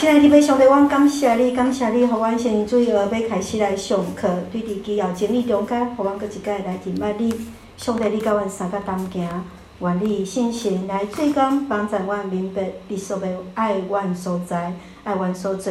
[0.00, 4.30] 亲爱的弟兄，我感谢你，感谢你，让我先主要要开始来上课。
[4.50, 7.30] 对伫基要真理中间，让我搁一摆来敬拜你。
[7.76, 9.44] 上帝，你甲阮三个同行，
[9.80, 14.72] 愿你信心来最终帮助阮明白你所要爱阮所在，
[15.04, 15.70] 爱阮所做，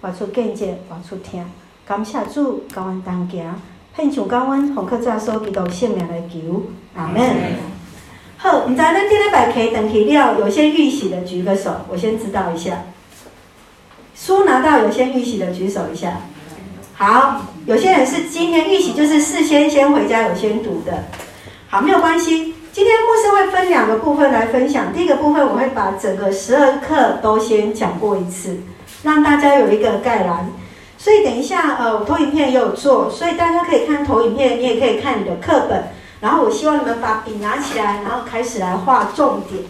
[0.00, 1.44] 活出见证，活出听。
[1.86, 3.60] 感谢主，甲阮同行，
[3.94, 6.62] 献上甲阮奉靠主所基督圣名来求，
[6.94, 7.22] 阿门。
[8.38, 12.82] 好，毋知咱顶礼拜课登去了，有些预习的举个手，我先知道一下。
[14.18, 16.16] 书拿到有先预习的举手一下。
[16.94, 21.04] 好，有些人是今天预习，就是事先先回家有先读的。
[21.68, 22.54] 好，没有关系。
[22.72, 24.90] 今天牧师会分两个部分来分享。
[24.94, 28.58] 第一个部分我会把整个十二课都先讲过一次，
[29.02, 30.50] 让大家有一个概览。
[30.96, 35.84] 所以等一下，呃，我投影片也有做，所以大家可以看投影片，你也可以看你的课本。
[36.20, 39.62] 然后我希望你们把笔拿起来，然后开始来画重点。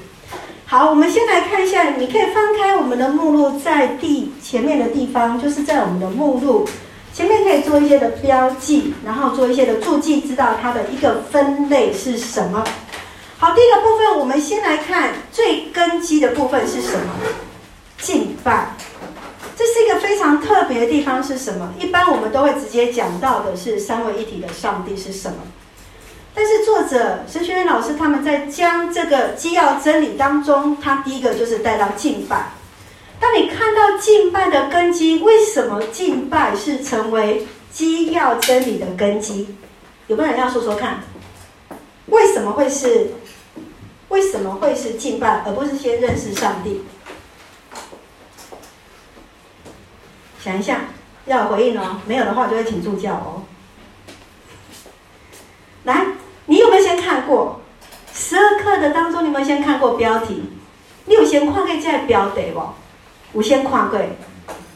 [0.68, 6.68] 好，我们先来看一下，你可以翻开我们的目录，在第前面的地方，就是在我们的目录
[7.14, 12.64] 前面可以做一些的标记，然后做一些的注记，知道它的一个分类是什么。
[13.38, 17.14] 好，第一个部分，我们先来看最根基的部分是什么？
[17.98, 18.74] 敬拜。
[19.56, 21.72] 这是一个非常特别的地方是什么？
[21.78, 25.36] 一般我们都会直接讲到的是三位一体的上帝是什么？
[26.36, 32.50] 但是作者神学院老师他们在将这个基要真理当中，他第一个就是带到敬拜。
[33.18, 39.56] 当你看到敬拜的根基，为什么敬拜是成为基要真理的根基？
[40.08, 41.00] 有没有人要说说看？
[42.08, 43.12] 为什么会是？
[44.10, 46.82] 为什么会是敬拜，而不是先认识上帝？
[50.38, 50.82] 想一下，
[51.24, 51.98] 要有回应哦。
[52.06, 53.42] 没有的话，就会请助教哦。
[55.84, 56.08] 来。
[56.46, 57.60] 你有没有先看过
[58.12, 59.22] 十二课的当中？
[59.22, 60.42] 你有没有先看过标题？
[61.04, 62.62] 你有先看过这个标题无？
[63.34, 63.98] 有先看过？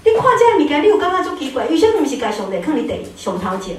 [0.03, 1.67] 你看这个物件，你有感觉足奇怪？
[1.67, 3.77] 为什么不是该上帝看你第上头前？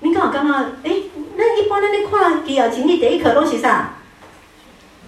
[0.00, 0.52] 你敢有感觉？
[0.84, 0.90] 哎，
[1.36, 3.94] 咱一般咱咧看基要真理第一课拢是啥？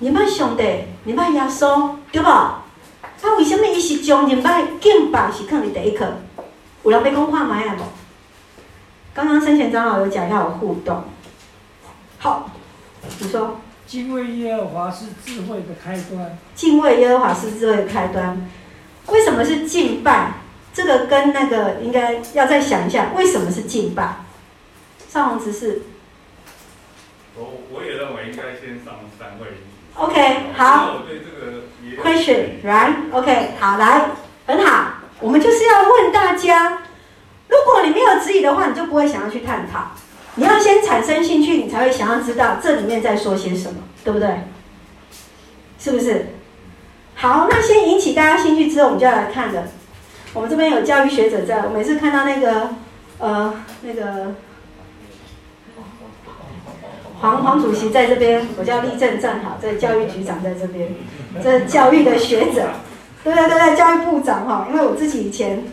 [0.00, 0.62] 认识上帝，
[1.04, 2.28] 认识耶稣，对不？
[2.28, 2.64] 啊，
[3.36, 4.48] 为什么伊是将认识
[4.80, 6.06] 敬拜是看你第一课？
[6.84, 7.82] 有人要讲看麦啊无？
[9.12, 11.02] 刚刚生前长老有讲要有互动。
[12.20, 12.50] 好，
[13.18, 13.60] 你说。
[13.86, 16.38] 敬畏耶和华是智慧的开端。
[16.54, 18.48] 敬畏耶和华是智慧的开端。
[19.08, 20.34] 为什么是敬拜？
[20.72, 24.18] 这个跟那个应该要再想一下，为什么是敬拜？
[25.08, 25.82] 上红执事。
[27.34, 29.46] 我我也认为应该先上三位。
[29.94, 30.92] OK，好。
[30.92, 31.64] 我对这个
[32.00, 34.10] question，right？OK，好，来，
[34.46, 34.92] 很好。
[35.18, 36.82] 我们就是要问大家，
[37.48, 39.92] 如果你没有质疑的话，你就不会想要去探讨。
[40.36, 44.28] 你要先产生兴趣，你才会想要知道这里面在说些什么，对不对？
[45.78, 46.26] 是不是？
[47.14, 49.64] 好，那先引起大家兴趣之后，我们就要来看的。
[50.32, 52.70] 我们这边有教育学者在，我每次看到那个，
[53.18, 54.34] 呃，那个
[57.20, 60.94] 黄黄主席在这边，我叫立正站好，这教育局长在这边，
[61.42, 62.70] 这教育的学者，
[63.24, 65.64] 对对对对，教育部长哈，因为我自己以前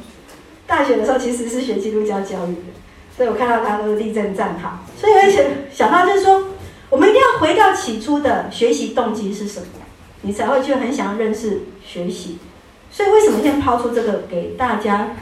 [0.66, 2.77] 大学的时候其实是学基督教教育的。
[3.18, 6.50] 所以我看到他都是立正站好，所以我想想到就是说，
[6.88, 9.66] 我们一定要回到起初的学习动机是什么，
[10.22, 12.38] 你才会去很想要认识学习。
[12.92, 15.16] 所以为什么先抛出这个给大家，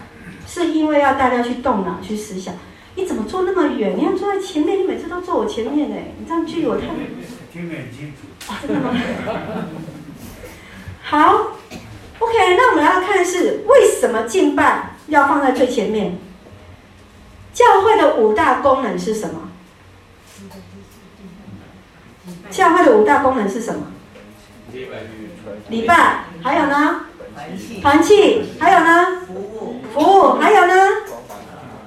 [0.45, 2.53] 是因为要大家去动脑去思想，
[2.95, 3.97] 你怎么坐那么远？
[3.97, 6.95] 你要坐在前面，你每次都坐我前面哎，你这样距离我太远。
[7.53, 8.53] 听得很清楚。
[8.67, 8.93] 真的吗？
[11.01, 11.57] 好
[12.19, 16.17] ，OK，那我们要看是为什么敬拜要放在最前面。
[17.55, 19.49] 教会的五大功能是什么？
[22.51, 23.87] 教会的五大功能是什么？
[25.69, 27.05] 礼拜，还有呢？
[27.81, 29.21] 团契，还有呢？
[29.93, 30.73] 服务，还有呢？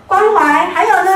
[0.07, 1.11] 关怀，还有呢？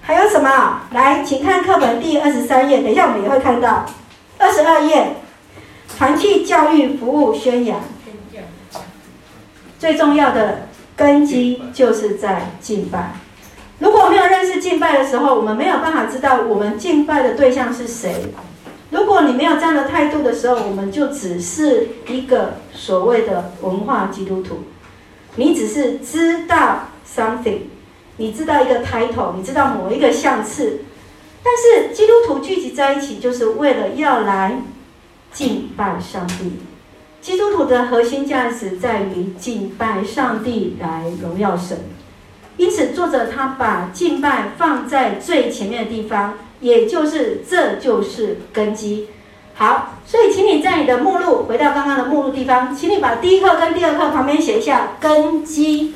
[0.00, 0.80] 还有什么？
[0.92, 2.80] 来，请看课本第二十三页。
[2.80, 3.84] 等一下我们也会看到
[4.38, 5.16] 二十二页，
[5.98, 7.82] 团契、教育、服务、宣扬，
[9.78, 10.65] 最重要的。
[10.96, 13.12] 根基就是在敬拜。
[13.78, 18.32] 如果没有认识敬拜的时候，我们没有办法知道我们敬拜的对象是谁。
[18.90, 24.60] 如果你没有这样的态度的时候，我们就只是一个所谓的文化基督徒。
[25.34, 27.58] 你只是知道 something，
[28.16, 30.80] 你知道一个 title，你知道某一个项次，
[31.42, 34.62] 但是基督徒聚集在一起，就是为了要来
[35.32, 36.52] 敬拜上帝。
[37.26, 41.76] 基督徒的核心价值在于敬拜上帝来荣耀神，
[42.56, 49.08] 因此作者他把敬拜放在最前面的地方，也就是这就是根基。
[49.54, 55.94] 好，所以请你在你的目录回到刚刚的目录地方，请你把第一课跟第二课旁边写一下根基。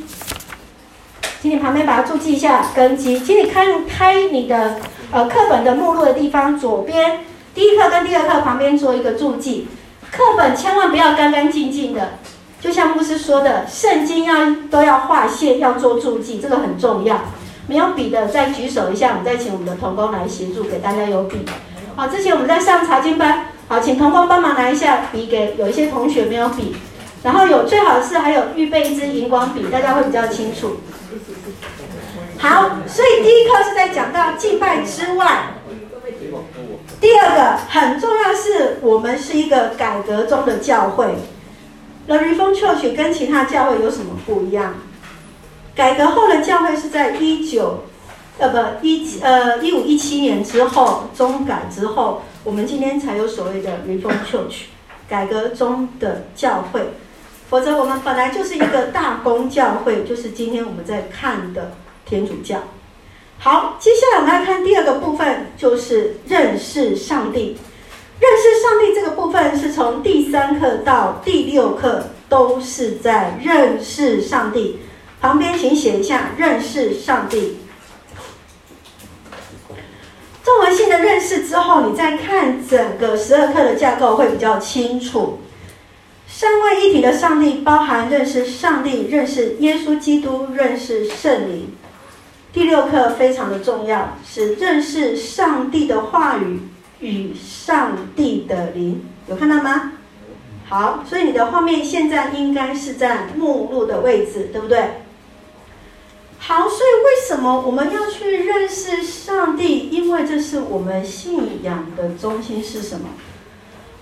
[1.40, 3.20] 请你旁边把它注记一下根基。
[3.20, 4.80] 请你看开你的
[5.12, 7.20] 呃课本的目录的地方，左边
[7.54, 9.68] 第一课跟第二课旁边做一个注记。
[10.10, 12.18] 课本千万不要干干净净的，
[12.60, 14.34] 就像牧师说的，圣经要
[14.70, 17.20] 都要划线，要做注记，这个很重要。
[17.66, 21.44] 没有笔的再举手一下，我们再请我们的童工来协助，给大家有笔。
[21.94, 26.74] 好，之前我们在上查经班，好，请童工帮忙拿一下笔，给有一些同学没有笔，
[27.22, 30.78] 然后有最好是还有预备一支荧光笔，大家会比较清楚。
[32.38, 35.42] 好，所以第一课是在讲到敬拜之外，
[37.00, 41.14] 第二个很重要是我们是一个改革中的教会。
[42.06, 44.74] The r e f o r m Church 跟其他教会有什么不一样？
[45.74, 47.84] 改革后的教会是在一九
[48.38, 54.64] 呃不一呃一五一七年之后中改之后，我们今天才有所谓的 r e f o r m Church
[55.08, 56.82] 改革中的教会，
[57.48, 61.72] 否则我们本来就是一个大公教会，就是今天我们在看的。
[62.06, 62.58] 天主教，
[63.42, 67.56] 好，接下来我们来看第二个部分，就是认识上帝。
[68.20, 74.80] 认识上帝这个部分是从第三课到第六课都是在认识上帝。
[75.22, 77.56] 旁边请写一下认识上帝。
[80.44, 85.38] 综合性的认识之后，你再看整个十二课的架构会比较清楚。
[86.28, 91.74] 三位一体的上帝包含认识上帝、认识耶稣基督、认识圣灵。
[92.52, 96.60] 第六课非常的重要，是认识上帝的话语
[96.98, 99.92] 与上帝的灵，有看到吗？
[100.68, 105.02] 好，所以你的画面现在应该是在目录的位置，对不对？
[106.40, 109.88] 好，所以为什么我们要去认识上帝？
[109.88, 113.10] 因为这是我们信仰的中心是什么？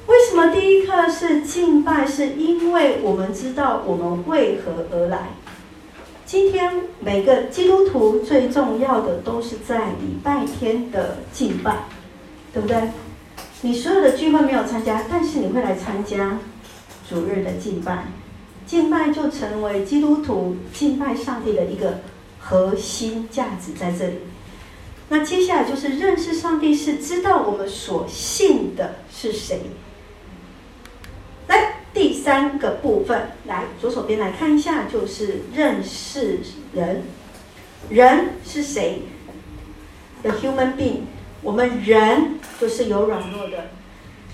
[0.07, 2.07] 为什么第一课是敬拜？
[2.07, 5.35] 是因为我们知道我们为何而来。
[6.29, 6.71] 今天
[7.01, 11.85] 每个基督徒最重要的都是在礼拜天的敬拜，
[12.53, 12.91] 对不对？
[13.63, 16.39] 你所有的聚会没有参加，但是你会来参加
[17.09, 18.09] 主日的敬拜，
[18.67, 22.01] 敬拜就成为基督徒敬拜上帝的一个
[22.39, 24.17] 核心价值在这里。
[25.09, 29.63] 那接下来就是认识上帝，是知道我们所信的是谁。
[31.49, 31.75] 来。
[31.95, 36.39] 第三个部分，来左手边来看一下，就是认识
[36.73, 37.03] 人。
[37.89, 39.03] 人是谁
[40.23, 41.01] ？The human being。
[41.43, 43.71] 我们人就是有软弱的，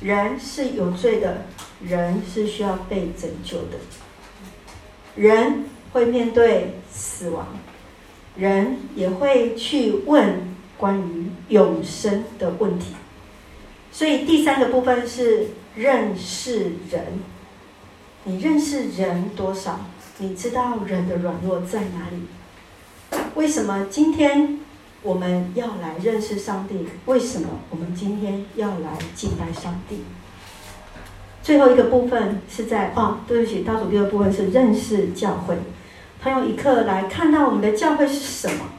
[0.01, 1.47] 人是有罪的，
[1.81, 3.79] 人是需要被拯救的。
[5.15, 7.47] 人会面对死亡，
[8.37, 12.89] 人也会去问关于永生的问题。
[13.93, 17.21] 所以第三个部分是认识人。
[18.25, 19.81] 你认识人多少？
[20.19, 23.21] 你知道人的软弱在哪里？
[23.35, 24.61] 为什么今天
[25.03, 26.89] 我们要来认识上帝？
[27.07, 30.05] 为什么我们今天要来敬拜上帝？
[31.43, 35.59] 最后一个部分是在哦，对不起，倒数第二部分是认识教会。
[36.23, 38.71] 他用一课来看到我们的教会是什么。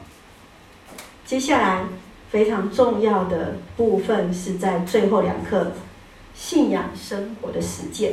[1.24, 1.84] 接下来
[2.30, 5.72] 非常重要的部分是在最后两课，
[6.36, 8.12] 信仰生活的实践。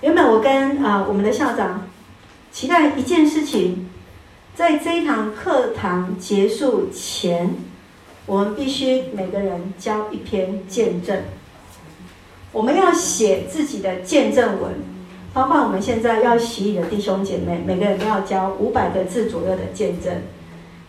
[0.00, 1.88] 原本我跟啊、我们的校长
[2.52, 3.90] 期待一件事情，
[4.54, 7.54] 在这一堂课堂结束前，
[8.26, 11.22] 我们必须每个人交一篇见证。
[12.52, 14.74] 我们要写自己的见证文，
[15.32, 20.22] 包括我们现在要洗礼的弟兄姐妹，每个人都要交五百个字左右的见证，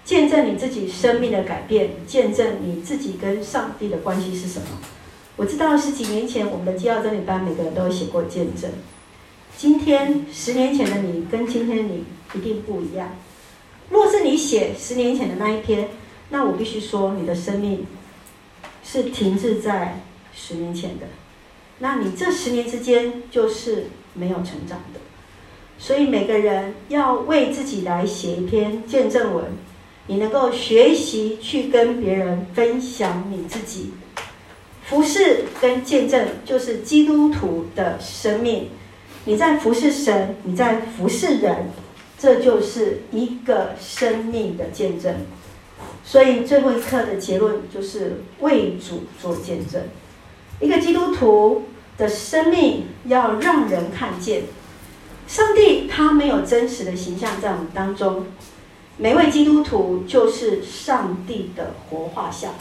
[0.03, 4.67] 见证你自己生命的改变，见证你自己跟上帝的关系是什么。
[5.36, 8.70] 我知道十几年前我们的基要真理班每个人都有写过见证。
[9.58, 13.16] 今天十年前的你跟今天的你一定不一样。
[13.90, 15.90] 若是你写十年前的那一篇，
[16.30, 17.86] 那我必须说你的生命
[18.84, 20.02] 是停滞在
[20.36, 21.08] 十年前的。
[21.80, 25.00] 那你这十年之间就是没有成长的。
[25.80, 29.46] 所以每个人要为自己来写一篇见证文，
[30.06, 33.92] 你能够学习去跟别人分享你自己。
[34.86, 38.70] 服侍跟见证就是基督徒的生命。
[39.25, 41.70] 你在服侍神，你在服侍人，
[42.20, 45.16] 这就是一个生命的见证。
[46.04, 49.82] 所以最后一课的结论就是为主做见证。
[50.60, 51.63] 一个基督徒
[51.98, 54.44] 的生命要让人看见，
[55.28, 58.25] 上帝他没有真实的形象在我们当中，
[58.98, 62.54] 每位基督徒就是上帝的活画像。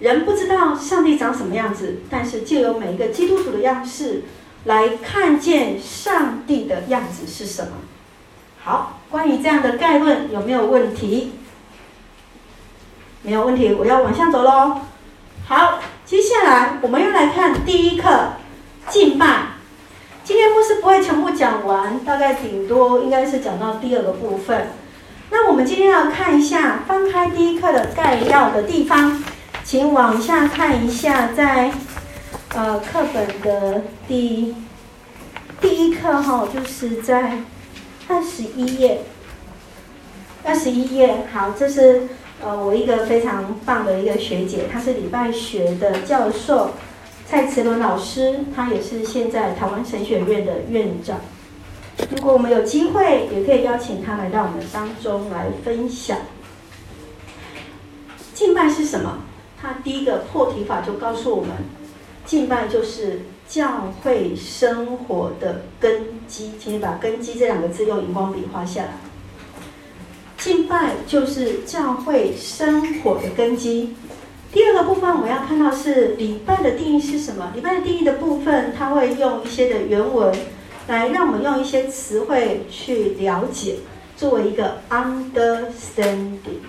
[0.00, 4.22] 人不知道上帝长什么样子，但是借由每一个基督徒的样式
[4.64, 7.72] 来看见上帝的样子是什么。
[8.62, 11.32] 好，关于这样的概论有没有问题？
[13.22, 14.82] 没有问题，我要往下走喽。
[15.46, 18.34] 好，接下来我们又来看第一课
[18.88, 19.48] 敬拜。
[20.22, 24.68] 今天牧师不会全部讲完，大概顶多应该是讲到第二个部分。
[25.30, 29.24] 那我们今天要看一下，翻开第一课的概要的地方。
[29.68, 31.70] 请往下看一下，在
[32.54, 34.54] 呃课本的第
[35.60, 37.40] 第一课哈，就是在
[38.08, 39.02] 二十一页。
[40.42, 42.04] 二十一页，好，这是
[42.42, 46.70] 呃我一个非常棒的一个学姐，她是礼拜学的教授
[47.26, 51.20] 蔡慈伦老师，她也是现在台湾神学院的院长。
[52.10, 56.16] 如果我们有机会，也可以邀请她来到我们当中来分享。
[58.32, 59.24] 敬拜是什么？
[59.60, 61.50] 他第一个破题法就告诉我们，
[62.24, 66.52] 敬拜就是教会生活的根基。
[66.60, 68.90] 请你把“根基”这两个字用荧光笔画下来。
[70.36, 73.96] 敬拜就是教会生活的根基。
[74.52, 77.50] 第二个部分我们要看到是礼拜的定义是什么？
[77.54, 80.32] 礼拜的定义的部分，他会用一些的原文
[80.86, 83.76] 来让我们用一些词汇去了解，
[84.16, 86.62] 作为一个 understanding。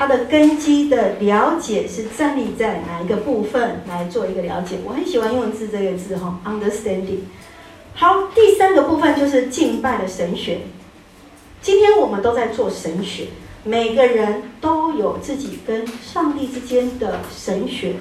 [0.00, 4.78] 它的根基的了解是站立在哪一个部分来做一个了解？
[4.82, 7.18] 我很喜欢用字这个字哈，understanding。
[7.92, 10.60] 好，第三个部分就是敬拜的神学。
[11.60, 13.26] 今天我们都在做神学，
[13.62, 17.96] 每个人都有自己跟上帝之间的神学。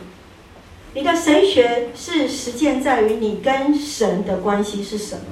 [0.94, 5.24] 你的神学是实践在于你跟神的关系是什么？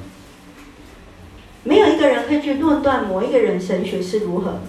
[1.64, 4.60] 没有一个人可以去论断某一个人神学是如何。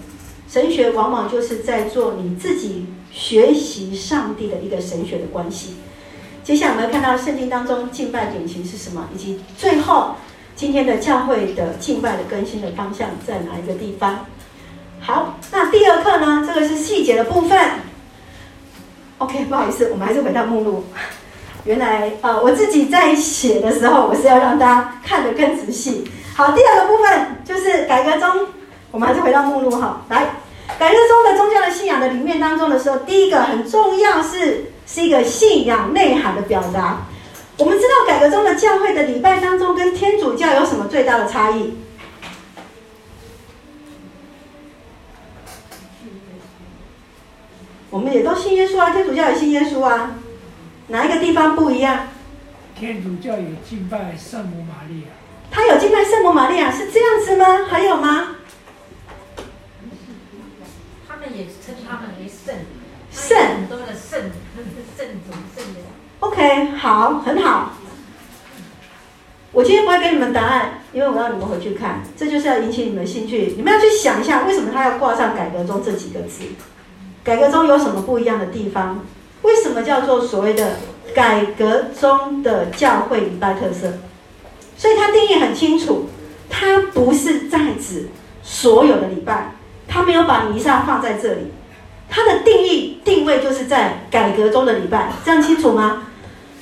[0.51, 5.75] 神学往往就是在做你自己学习上帝的一个神学的关系。
[6.43, 10.15] 接下来我们看到圣经当中敬拜典型是什么，以及最后
[10.55, 14.25] 今天的教会的敬拜的更新的方向在哪一个地方？
[14.99, 16.43] 好，那第二课呢？
[16.47, 17.59] 这个是细节的部分。
[19.19, 20.85] OK，不好意思，我们还是回到目录。
[21.65, 26.09] 原来呃，我自己在写的时候，我是要让大家看得更仔细。
[26.35, 28.47] 好，第二个部分就是改革中。
[28.91, 30.25] 我们还是回到目录哈，来，
[30.79, 37.01] 改革中的宗教的信仰的里面当中的时候，第一个很重要是是一个信仰内涵的表达。
[37.57, 41.75] 我们知道改革中的教会的礼拜当中跟天主教有什么最大的差异？
[47.91, 50.15] 我们也都信耶稣啊，天主教也信耶稣啊，
[50.87, 52.07] 哪一个地方不一样？
[52.75, 55.07] 天主教有敬拜圣母玛利亚，
[55.51, 57.65] 他有敬拜圣母玛利亚，是这样子吗？
[57.69, 58.35] 还有吗？
[61.19, 62.55] 们也称他们为圣，
[63.11, 64.31] 圣多的圣，
[64.97, 65.83] 圣主圣人。
[66.19, 67.73] OK，好，很好。
[69.51, 73.53] 我今天不会给你们答案，因为我要你们回去看，这就是要引起你们兴趣。
[73.57, 76.43] 你们要去想一下，为什么他要挂上“改革中”这几个字？
[77.23, 79.03] 改革中有什么不一样的地方？
[79.41, 80.77] 为什么叫做所谓的
[81.15, 83.93] 改革中的教会礼拜特色？
[84.77, 86.07] 所以它定义很清楚，
[86.49, 88.09] 它不是在指
[88.43, 89.53] 所有的礼拜。
[89.89, 91.51] 他没有把弥撒放在这里，
[92.07, 96.05] 他的定义定位就是在改革中的礼拜，这样清楚吗？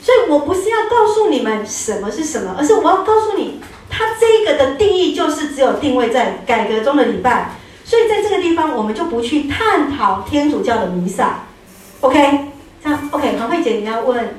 [0.01, 7.51] 所以我不是要告诉你们什么是什么，而是我要告诉你，他这个的定义就是只有定位在改革中的礼拜。
[7.83, 11.45] 所以在这个地方，我们就不去探讨天主教的弥撒。
[12.01, 12.51] OK，
[12.83, 13.37] 这样 OK。
[13.37, 14.35] 黄慧姐，你要问？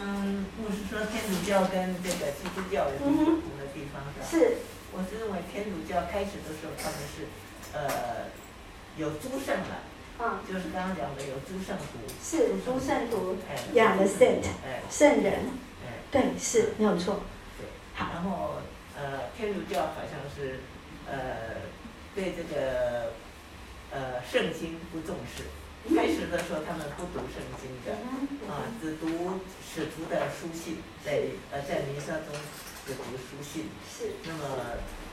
[0.00, 4.24] 嗯，不是说天主教跟这个基督教有不同的地方的。
[4.30, 4.58] 是，
[4.92, 7.28] 我是认为天主教开始的时候他们是。
[7.74, 8.28] 呃，
[8.98, 9.80] 有诸圣了，
[10.18, 13.36] 嗯，就是刚刚讲的有诸圣徒，是诸圣徒，
[13.72, 14.28] 养的圣，
[14.62, 15.32] 哎，圣人，
[15.82, 17.22] 哎，对，是没有错，
[17.56, 18.56] 对，好，然后
[18.94, 20.60] 呃，天主教好像是
[21.10, 21.64] 呃，
[22.14, 23.12] 对这个
[23.90, 25.44] 呃圣经不重视，
[25.96, 27.92] 开始的时候他们不读圣经的，
[28.52, 32.36] 啊，只读使徒的书信，在呃在弥撒中
[32.86, 34.42] 只读书信，是，那么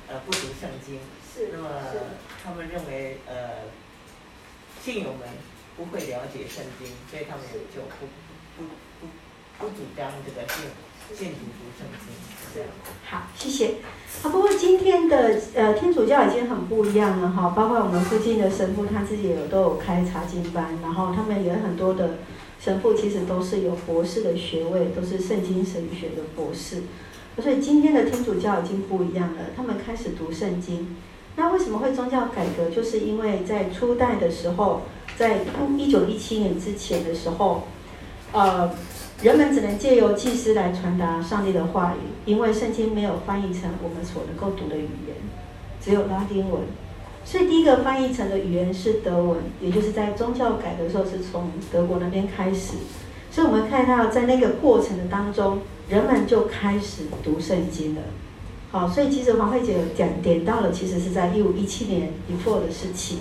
[0.10, 1.00] 呃不读圣经。
[1.52, 1.70] 那么
[2.44, 3.70] 他们认为，呃，
[4.84, 5.22] 信友们
[5.78, 8.08] 不会了解圣经，所以他们也就不
[8.58, 8.64] 不
[9.00, 9.08] 不
[9.58, 10.66] 不主张这个信
[11.16, 12.14] 信徒读圣经。
[12.54, 12.70] 这样。
[13.06, 13.76] 好，谢谢。
[14.24, 22.18] 啊，不过今天的呃天主教已经很不一样了哈，包括我们附近的神父他自己也有都有开查经班，然后他们也很多的
[22.60, 26.84] 神父其实都是有博士的学位，都是圣经神学的博士。
[27.42, 30.98] 所以今天的天主教已经不一样了，他们开始读圣经。
[31.40, 32.70] 那为什么会宗教改革？
[32.70, 34.82] 就是因为在初代的时候，
[35.18, 35.40] 在
[35.78, 37.64] 一九一七年之前的时候，
[38.34, 38.70] 呃，
[39.24, 45.16] 人们只能借由祭司来传达上帝的话语，因为圣经没有翻译成我们所能够读的语言，
[45.82, 46.64] 只有拉丁文。
[47.24, 52.74] 所以第一个翻译成的语言是德文，也就是在宗教改革的时候是从德国那边开始。
[53.32, 58.02] 所以我们看到在那个过程的当中，人们就开始读圣经了。
[58.72, 63.18] 好，所以其实黄慧姐有点点到了，其实是在一五一七年 before 的事情。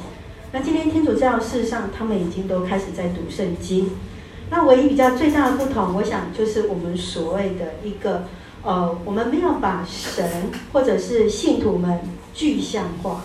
[0.53, 3.91] 那今天天主教事实上他们已经都开始在读圣经。
[4.51, 8.25] 那唯一比较最大的不同，我想就是我们所谓的一个
[8.63, 12.01] 呃，我们没有把神或者是信徒们
[12.35, 13.23] 具象化。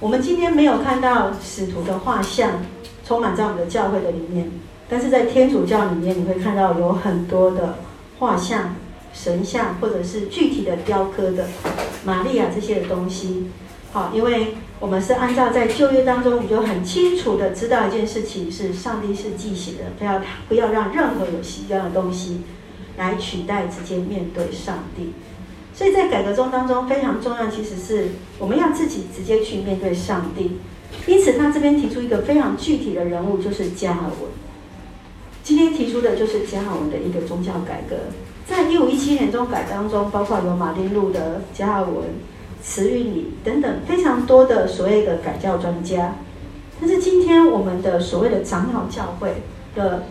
[0.00, 2.62] 我们今天没有看到使徒的画像
[3.04, 4.50] 充满在我们的教会的里面，
[4.88, 7.78] 但是在天主教里面，你会看到有很多的
[8.18, 8.74] 画像、
[9.16, 11.48] 神像，或者是具体的雕刻的
[12.04, 13.46] 玛利亚这些的东西。
[13.92, 22.42] 好，因为我们是按照在旧约当中，你就很清楚的知道一件事情是上帝是忌邪的，不要不要让任何有形象的东西
[22.98, 25.14] 来取代直接面对上帝。
[25.74, 28.08] 所以在改革中当中非常重要，其实是
[28.38, 30.58] 我们要自己直接去面对上帝。
[31.06, 34.30] 因此，他这边提出一个非常具体的人物，就是加尔文。
[35.42, 37.96] 今天提出的就是加尔文的一个宗教改革。
[38.46, 42.04] 在一五一七年中改当中，包括有马丁路德、加尔文、
[42.62, 46.14] 慈运理等等非常多的所谓的改教专家。
[46.80, 49.42] 但是今天我们的所谓的长老教会
[49.74, 50.04] 的。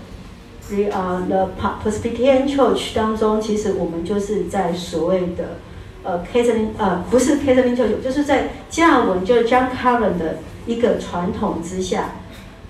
[0.68, 1.50] The 呃，The
[1.84, 5.60] Presbyterian Church 当中，其实我们就是在所谓的
[6.04, 12.16] 呃，Catherine 呃，不是 Catherine Church，就是在加尔文，就是 John Calvin 的一个传统之下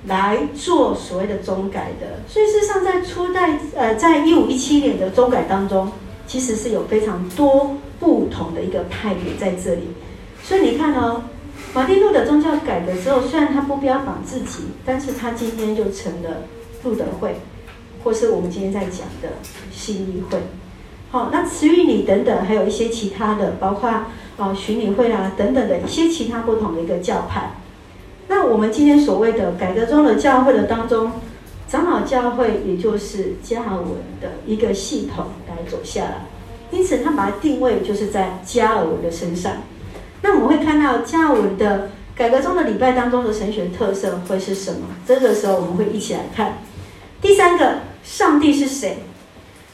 [0.07, 2.21] 来做所谓的宗改的。
[2.27, 5.91] 所以事实上，在初代呃，在一五一七年的宗改当中，
[6.27, 9.89] 其实是有非常多不同的一个派别在这里。
[10.43, 11.23] 所以你看哦，
[11.73, 16.43] 马丁路德宗教改革之后，虽然他不标榜自己，但是他今天就成了
[16.83, 17.35] 路德会。
[18.03, 19.29] 或是我们今天在讲的
[19.71, 20.37] 信义会，
[21.09, 27.55] 好，那慈运理等等，还有一些其他的，包括啊循理会啊等等的一些其他不同的一个教派。
[28.27, 31.11] 那我们今天所谓的改革中的教会的当中，
[31.67, 36.25] 长老教会也就是加尔文的一个系统来走下来，
[36.71, 39.53] 因此他把它定位就是在加尔文的身上。
[40.21, 44.87] 那我们会看到加尔文的改革中的礼拜当中的神学特色会是什么？
[45.05, 46.59] 这个时候我们会一起来看。
[47.21, 47.79] 第三个。
[48.05, 48.99] 上帝是谁？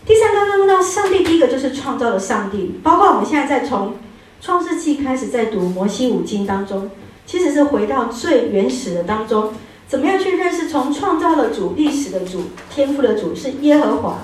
[0.05, 2.79] 第三个看到上帝，第一个就是创造的上帝。
[2.81, 3.95] 包括我们现在在从
[4.39, 6.89] 创世纪开始在读摩西五经当中，
[7.25, 9.53] 其实是回到最原始的当中，
[9.88, 14.19] 怎么样去认识从创造的主、历史的主、天赋的主是耶和华？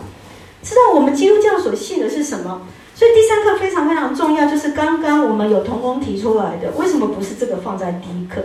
[0.62, 2.62] 知道我们基督教所信的是什么？
[2.96, 8.42] 所以第三课非常非常重要，就是刚刚我们有同工提出来的，为什么不是这个放在第一课？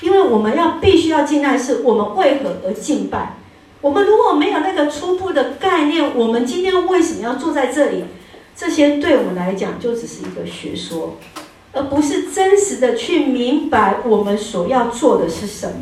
[0.00, 3.36] 因为我们要必须要敬爱，是我们为何而敬拜？
[3.80, 8.04] 我们如果没有那个初步的概念，我们今天为什么要坐在这里？
[8.54, 11.16] 这些对我们来讲就只是一个学说，
[11.74, 15.74] 而不是真实的去明白我们所要做的是什么。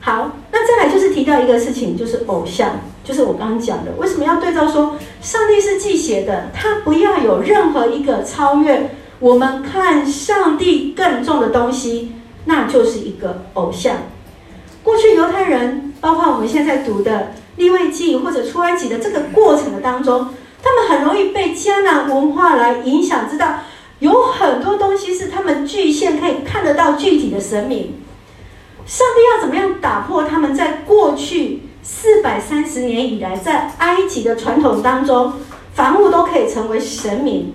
[0.00, 6.50] 好，那再来就是提到一个事情，就是偶像，就是我刚刚讲的，为什么要对照说上帝是忌邪的？
[6.52, 12.12] 他不要有任何一个超越我们看上帝更重的东西，
[12.46, 13.96] 那就是一个偶像。
[14.82, 15.88] 过去犹太人。
[16.02, 23.60] 包括我们现在读的利未记或者出埃及的这个过程的当中，他们很容易被迦南文化来影响，知道
[24.02, 28.02] 有很多东西是他们具现可以看得到具体的神明。
[28.84, 35.34] 上帝要怎么样打破他们在过去四百三十年以来在埃及的传统当中，
[35.74, 37.54] 凡物都可以成为神明？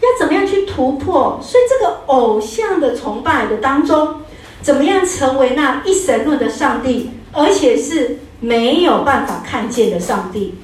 [0.00, 1.38] 要怎么样去突破？
[1.40, 4.22] 所以这个偶像的崇拜的当中，
[4.60, 7.10] 怎么样成为那一神论的上帝？
[7.30, 10.56] 而且是没有办法看见的上帝，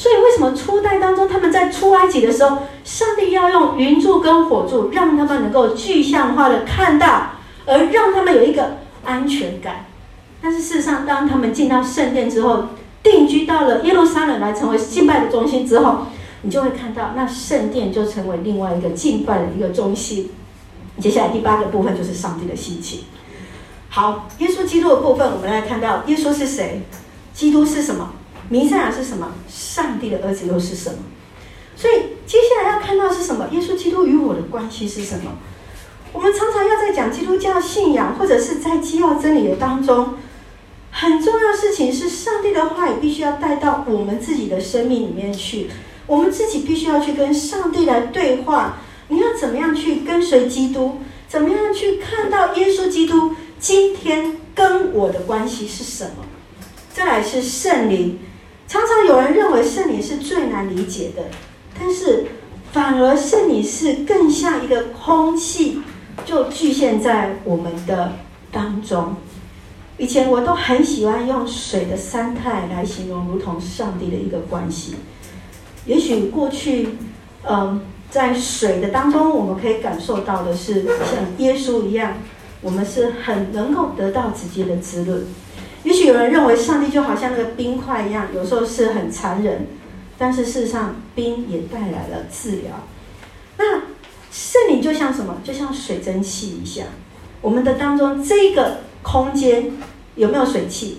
[0.00, 7.32] 所以为什么初代当中他们在出埃及的时候，上帝要用云柱跟火柱，让他们能够具象化的看到，
[7.66, 9.84] 而让他们有一个安全感。
[10.40, 12.68] 但是事实上，当他们进到圣殿之后，
[13.02, 16.06] 定居到了耶路撒冷来成为敬拜的中心之后，
[16.40, 20.30] 你就会看到那圣殿就成为另外一个敬拜的一个中心。
[20.98, 23.00] 接下来第八个部分就是上帝的心情。
[23.90, 26.80] 好，耶稣基督的部分，我们来看到耶稣是谁？
[27.34, 28.14] 基督是什么？
[28.52, 29.32] 弥赛亚是什么？
[29.48, 30.98] 上帝的儿子又是什么？
[31.76, 31.94] 所以
[32.26, 33.48] 接下来要看到是什么？
[33.52, 35.38] 耶稣基督与我的关系是什么？
[36.12, 40.14] 我们常常要在讲基督教信仰，或者是在基要真理的当中，
[40.90, 45.70] 很重要的事情是上帝的话语必须要带到我们自己的生命里面去。
[46.08, 48.78] 我们自己必须要去跟上帝来对话。
[49.06, 50.98] 你要怎么样去跟随基督？
[51.28, 53.36] 怎么样去看到耶稣基督？
[53.60, 56.24] 今天跟我的关系是什么？
[56.92, 58.18] 再来是圣灵，
[58.70, 61.24] 常常有人认为圣灵是最难理解的，
[61.76, 62.26] 但是
[62.70, 65.82] 反而圣灵是更像一个空气，
[66.24, 68.12] 就局限在我们的
[68.52, 69.16] 当中。
[69.98, 74.94] 以前我都很喜欢用水的三态来形容，如同上帝的一个关系。
[75.84, 76.90] 也许过去，
[77.42, 82.18] 嗯，在水的当中，我们可以感受到的是像耶稣一样，
[82.60, 85.26] 我们是很能够得到直接的滋润。
[85.84, 89.66] 也许有人认为上帝就好像那个冰块一样，有时候是很残忍，
[90.18, 92.86] 但是事实上冰也带来了治疗。
[93.56, 93.82] 那
[94.30, 95.38] 圣灵就像什么？
[95.42, 96.88] 就像水蒸气一样，
[97.40, 99.72] 我们的当中这个空间。
[100.16, 100.98] 有没有水汽？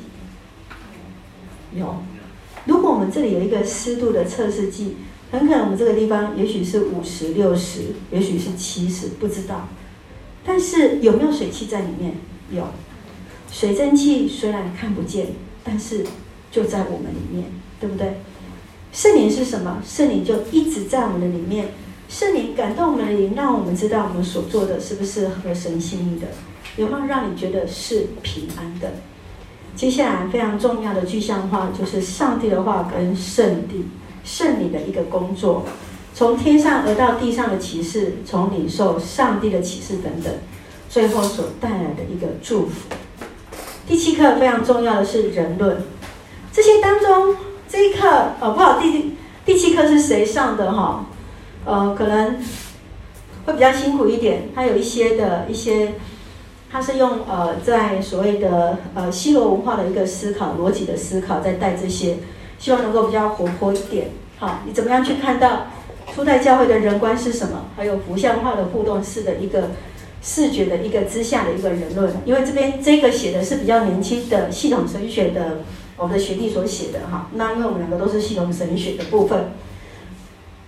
[1.76, 1.98] 有。
[2.66, 4.96] 如果我们这里有一个湿度的测试计，
[5.32, 9.68] 很可能我们这个地方也许是五十、六十，也许是七十，不知道。
[10.44, 12.16] 但是有没有水汽在里面？
[12.52, 12.66] 有。
[13.52, 15.28] 水蒸气虽然看不见，
[15.64, 16.06] 但是
[16.50, 17.46] 就在我们里面，
[17.80, 18.18] 对不对？
[18.94, 19.82] 圣灵是什么？
[19.86, 21.70] 圣灵就一直在我们的里面。
[22.10, 26.28] 圣灵感动我们的灵，让我们知道我们所做的是不是合神心意的，
[26.76, 28.92] 有没有让你觉得是平安的？
[29.76, 33.90] 接下来非常重要的具象化，就是上帝的话跟圣灵、
[34.26, 35.66] 圣灵的一个工作，
[36.14, 40.34] 从天上而到地上的启示，从领受上帝的启示等等，
[40.90, 42.90] 最后所带来的一个祝福。
[43.92, 45.76] 第七课非常重要的是人论，
[46.50, 47.36] 这些当中
[47.68, 48.08] 这一课
[48.40, 51.08] 哦，不好，第第七课是谁上的哈？
[51.66, 52.38] 呃，可能
[53.46, 55.96] 会比较辛苦一点，它有一些的一些。
[56.72, 62.20] 他是用呃，在所谓的呃西罗文化的一个思考逻辑的思考，在带这些，
[62.58, 64.12] 希望能够比较活泼一点。
[64.40, 65.64] 好，你怎么样去看到
[66.16, 67.66] 初代教会的人观是什么？
[67.76, 69.72] 还有符像化的互动式的一个
[70.22, 72.14] 视觉的一个之下的一个人论。
[72.26, 75.60] 因为这边这个写的是比较年轻的系统神学的
[75.98, 77.30] 我们的学弟所写的哈。
[77.34, 79.52] 那因为我们两个都是系统神学的部分。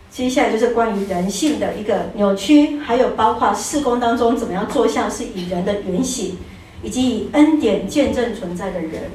[0.10, 6.38] 接下来就是关于人性的一个扭曲，还有包括事工当中怎么样做像是以人的原型，
[6.84, 9.12] 以及以恩典见证存在的人。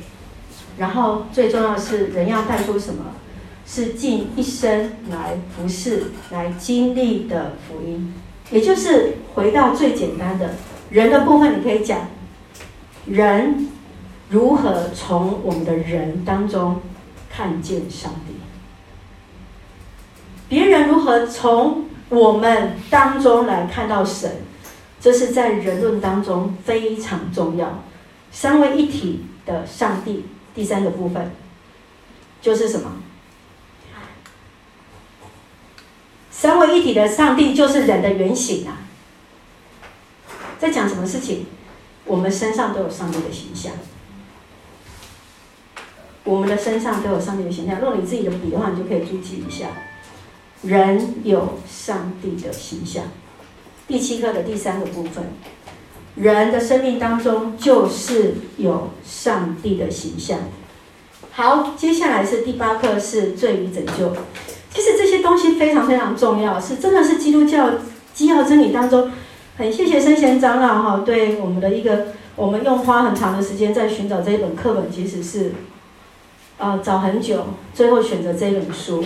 [0.76, 3.04] 然后最重要的是人要带出什么？
[3.64, 8.14] 是尽一生来服侍、来经历的福音。
[8.50, 10.54] 也就是回到最简单的
[10.90, 12.08] 人的部分，你可以讲
[13.06, 13.68] 人
[14.30, 16.80] 如何从我们的人当中
[17.30, 18.34] 看见上帝。
[20.48, 24.30] 别人如何从我们当中来看到神，
[24.98, 27.82] 这是在人论当中非常重要。
[28.30, 31.30] 三位一体的上帝，第三个部分
[32.40, 32.92] 就是什么？
[36.40, 38.86] 三位一体的上帝就是人的原型啊！
[40.56, 41.46] 在讲什么事情？
[42.04, 43.72] 我们身上都有上帝的形象，
[46.22, 47.80] 我们的身上都有上帝的形象。
[47.80, 49.66] 如果你自己的笔的话，你就可以注记一下。
[50.62, 53.06] 人有上帝的形象，
[53.88, 55.32] 第七课的第三个部分，
[56.14, 60.38] 人的生命当中就是有上帝的形象。
[61.32, 64.14] 好，接下来是第八课，是罪与拯救。
[64.70, 67.70] 其实这些东西非常非常重要，是真的是基督教
[68.14, 69.10] 基要真理当中。
[69.56, 75.52] 很谢谢圣贤长老哈，对我们的一个，我们用花很长的时间在寻找这一本课本，其实是，
[76.58, 79.04] 呃，找很久，最后选择这本书。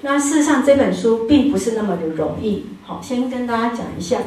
[0.00, 4.18] 那事实上这本书并不是那么的容易，好，先跟大家讲一下，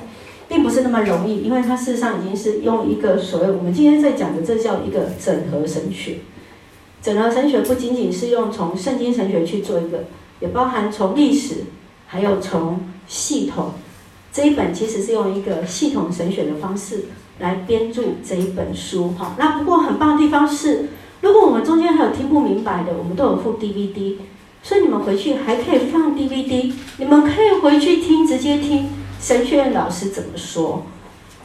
[0.48, 6.20] 并不是那么容易，因为它事实上已经是用一个所谓我们今天在讲的，这叫一个整合神学。
[7.02, 10.06] 整合神学不仅仅是用从圣经神学去做一个，
[10.44, 11.64] 也包含从历史，
[12.06, 13.72] 还有从系统。
[14.34, 17.06] 这一本其实是用一个系统神学的方式
[17.40, 19.36] 来编著这一本书，哈。
[19.40, 20.90] 那不过很棒的地方是，
[21.22, 24.18] 如果我们中间还有听不明白的，我们都有附 DVD。
[24.62, 28.90] 所以你们回去还可以放 DVD，你们可以回去听，直接听
[29.22, 30.84] 神学院老师怎么说。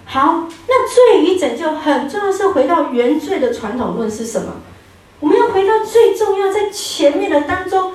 [0.05, 4.55] 好，那罪与拯救很重要，是回到原罪的传统论是什么？
[5.21, 7.93] 我们要回到最重要，在前面的当中，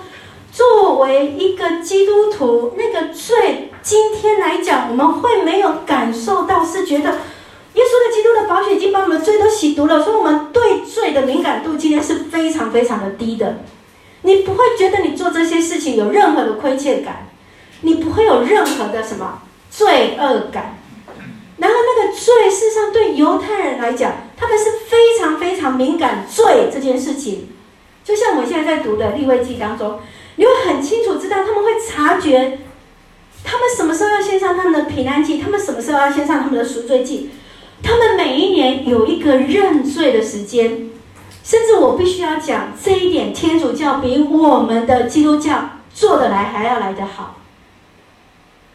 [0.53, 13.61] 作为一个基督徒，那个罪，今天来讲，我们会没有感受到，是觉得耶稣的基督的宝血已经把我们的罪都洗毒了，所以我们对罪的敏感度今天是非常非常的低的。
[14.21, 17.29] 你不会觉得你做这些事情有任何的亏欠感，
[17.81, 20.77] 你不会有任何的什么罪恶感。
[21.57, 27.49] 然后那个罪，事实上对犹太人来讲，他们是非常非常敏感罪这件事情。
[28.03, 29.99] 就像我们现在在读的利未记当中，
[30.35, 32.59] 你会很清楚知道他们会察觉，
[33.43, 37.31] 他们什么时候要献上他们的平安祭，他们什么时候要献上他们的赎罪祭。
[37.81, 40.89] 他们每一年有一个认罪的时间，
[41.43, 47.35] 甚至我必须要讲这一点，天主教比我们的基督教做得来还要来得好。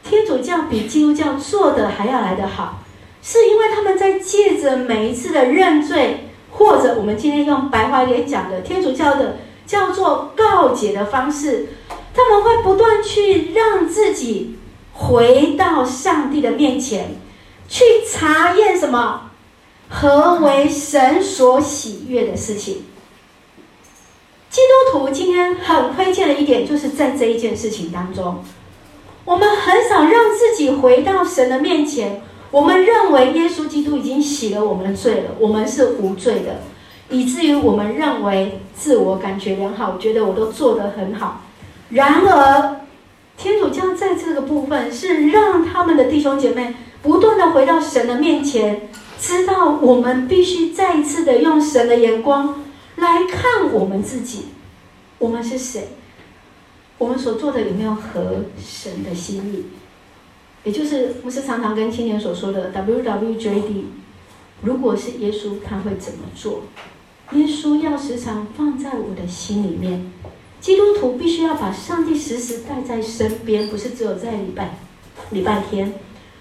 [0.04, 2.80] 天主教比基督教做得还要来得好，
[3.22, 11.68] 是因为他们在借着每一次的认罪，或者我们今天用白话一点讲的，天主教的叫做告解的方式，
[12.12, 14.58] 他们会不断去让自己
[14.92, 17.14] 回到上帝的面前。
[17.68, 19.30] 去查验什么？
[19.90, 22.78] 何为神所喜悦的事情？
[24.48, 28.42] 基督徒今天很亏欠的一点，就是在这一件事情当中，
[29.26, 32.22] 我们很少让自己回到神的面前。
[32.50, 36.62] 我们认为耶稣基督已经洗了我们的罪了，我们是无罪的，
[37.10, 41.42] 以至于我们认为自我感觉良好，觉得我都做得很好。
[41.90, 42.80] 然而，
[43.36, 46.74] 天主教在这个部分是让他们的弟兄姐妹。
[47.00, 48.88] 不断的回到神的面前，
[49.20, 52.64] 知道我们必须再一次的用神的眼光
[52.96, 54.46] 来看我们自己，
[55.18, 55.90] 我们是谁？
[56.98, 59.66] 我们所做的有没有合神的心意？
[60.64, 63.84] 也就是牧师常常跟青年所说的 WWJD，
[64.62, 66.64] 如果是耶稣，他会怎么做？
[67.32, 70.10] 耶稣要时常放在我的心里面。
[70.60, 74.78] 基督徒必须要把上帝时时带在身边，不是只有在礼拜
[75.30, 75.92] 礼拜天。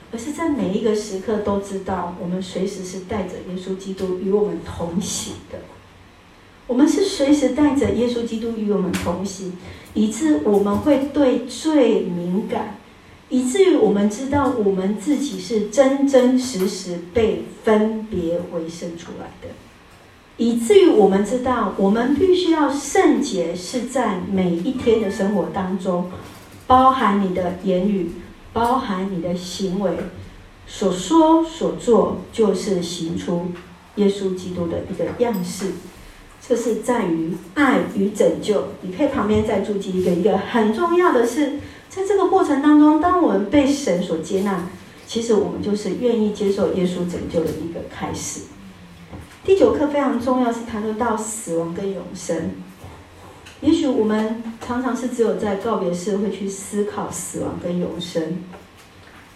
[0.10, 5.60] 而是在每一个时刻都知道，我们随时是带着耶稣基督与我们同行的。
[6.66, 9.52] 我们是随时带着耶稣基督与我们同行，
[9.94, 12.78] 以致我们会对罪敏感，
[13.28, 19.50] 以至于我们知道我们自己是真真实实被分别为圣出来的，
[20.38, 26.10] 以至于我们知道我们必须要圣洁，是在每一天的生活当中，
[26.66, 28.12] 包含你的言语。
[28.54, 29.92] 包含你的行为，
[30.66, 33.52] 所说所做，就是行出
[33.98, 35.74] 耶稣基督的一个样式。
[36.42, 38.70] 这是在于爱与拯救。
[38.82, 44.68] 你可以旁边再注记一个，一个很重要的是，在这个过程当中，当我们被神所接纳，
[45.06, 48.42] 其实我们就是愿意接受耶稣拯救的一个开始。
[49.48, 52.52] 第九课非常重要，是谈论到死亡跟永生。
[53.62, 58.44] 也许我们常常是只有在告别式会去思考死亡跟永生，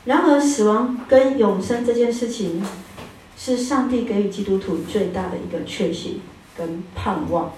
[0.04, 2.62] 然而死亡跟永生这件事情，
[3.38, 6.19] 是上帝给予基督徒最大的一个确信
[6.58, 7.54] 跟盼望。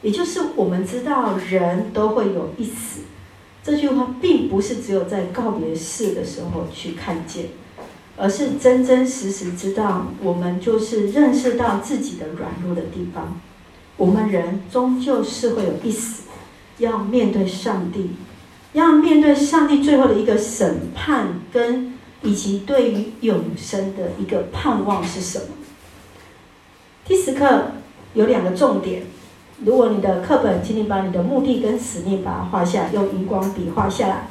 [0.00, 3.00] 也就是我们知道人都会有一死，
[3.64, 7.46] 这句话并不是只有在告别式的时候去看见，
[8.16, 13.40] 而是真真实实知道我们就是认识到自己的软弱的地方。
[13.96, 16.22] 我们人终究是会有一死，
[16.78, 18.10] 要面对上帝，
[18.72, 25.46] 要面对上帝最后的一个审判，跟以及对于永生的一个盼望是什么？
[27.04, 27.72] 第十课
[28.14, 29.02] 有两个重点，
[29.64, 34.28] 如果你的课本，请你把你的目的跟使命把它画下，用荧光笔画下来。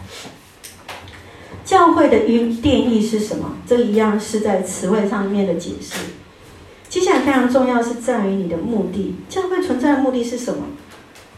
[1.66, 3.58] 教会的音定义是什么？
[3.66, 5.96] 这一样是在词汇上面的解释。
[6.90, 10.66] 接下来非常重要是在于你的目的，教会存在的目的是什么？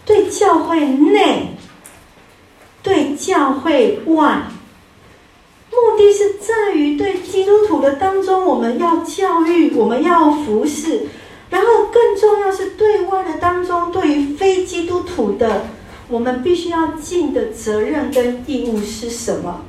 [0.06, 1.56] 对教会内，
[2.84, 4.44] 对教会外，
[5.72, 11.08] 目的是在于对基督徒的当中，我们要教育，我们要服侍，
[11.50, 15.68] 然后更重要是对外的当中，对于非基督徒的，
[16.10, 19.64] 我们必须要尽的责任跟义务是什么？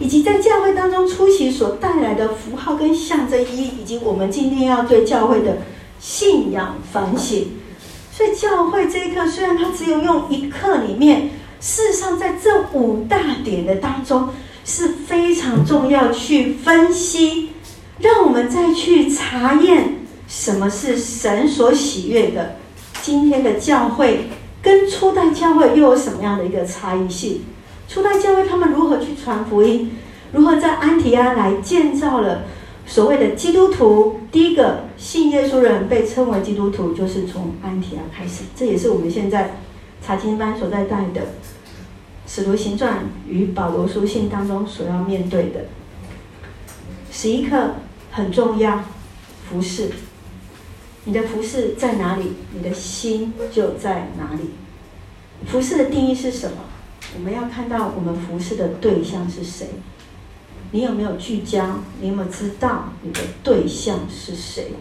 [0.00, 5.58] 以及在教会当中出席所带来的符号跟象征意义，以及我们今天要对教会的
[6.00, 7.48] 信仰反省。
[8.10, 14.30] 所以教会这一课虽然它只有用一课里面，事实上在这五大点的当中
[14.64, 17.50] 是非常重要去分析，
[17.98, 22.56] 让我们再去查验什么是神所喜悦的。
[23.02, 24.30] 今天的教会
[24.62, 27.42] 跟初代教会又有什么样的一个差异性？
[27.90, 29.90] 初代教会他们如何去传福音？
[30.32, 32.44] 如何在安提阿来建造了
[32.86, 34.20] 所谓的基督徒？
[34.30, 38.44] 第一个信耶稣人被称为基督徒，就是从安提阿开始。
[38.54, 39.56] 这也是我们现在
[40.00, 41.20] 查经班所在带的
[42.28, 42.98] 《使徒行传》
[43.28, 45.64] 与保罗书信当中所要面对的。
[47.10, 47.74] 十一课
[48.12, 48.84] 很重要，
[49.50, 49.90] 服饰。
[51.06, 54.50] 你的服饰在哪里，你的心就在哪里。
[55.48, 56.58] 服饰的定义是什么？
[57.14, 59.68] 我们要看到我们服侍的对象是谁？
[60.72, 61.80] 你有没有聚焦？
[62.00, 64.72] 你有没有知道你的对象是谁？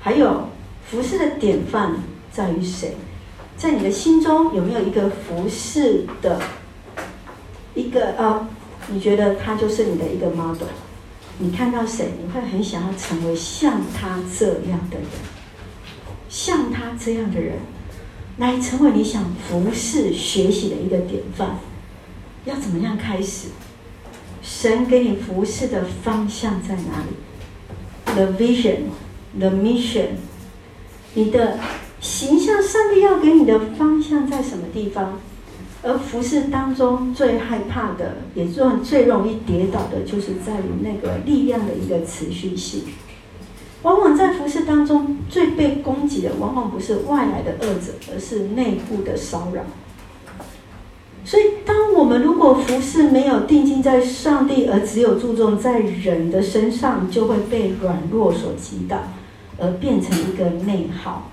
[0.00, 0.48] 还有
[0.84, 1.94] 服侍的典范
[2.30, 2.96] 在于谁？
[3.56, 6.40] 在你的心中有没有一个服侍的
[7.74, 8.48] 一个啊？
[8.88, 10.68] 你觉得他就是你的一个 model？
[11.38, 15.06] 你看到谁，你会很想要成为像他这样的人，
[16.28, 17.58] 像他这样的人，
[18.38, 21.58] 来成为你想服侍学习的一个典范。
[22.44, 23.48] 要怎么样开始？
[24.42, 27.16] 神给你服侍的方向在哪里
[28.14, 28.76] ？The vision,
[29.36, 30.10] the mission，
[31.14, 31.58] 你的
[32.00, 35.18] 形象，上帝要给你的方向在什么地方？
[35.82, 42.84] 而服侍当中最害怕的，也最最容易跌倒的，就是在于那个力量的一个持续性。
[43.86, 49.62] 往往在服侍当中最被攻击的，往往不是外来的恶者，而是内部的骚扰。
[51.24, 58.98] 所以，当我们如果服侍没有定睛在上帝，而只有注重在人的身上，就会被软弱所击倒，
[59.56, 61.30] 而变成一个内耗。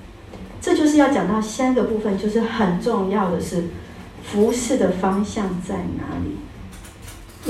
[0.61, 3.63] 这就是要讲到三个部分，就是很重要的是。
[4.25, 6.37] 服侍的方向在哪里？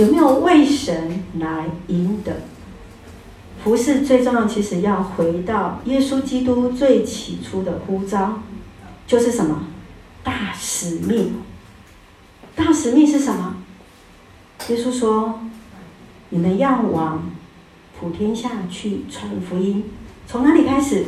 [0.01, 2.33] 有没有为神来赢得？
[3.63, 8.41] 服侍最重要，其实要回到耶稣基督最起初的呼召，
[9.07, 9.63] 就是什么？
[10.23, 11.35] 大使命。
[12.55, 13.55] 大使命是什么？
[14.67, 15.39] 耶稣说
[16.29, 17.23] ：“你们要往
[17.99, 19.85] 普天下去传福音，
[20.27, 21.05] 从哪里开始？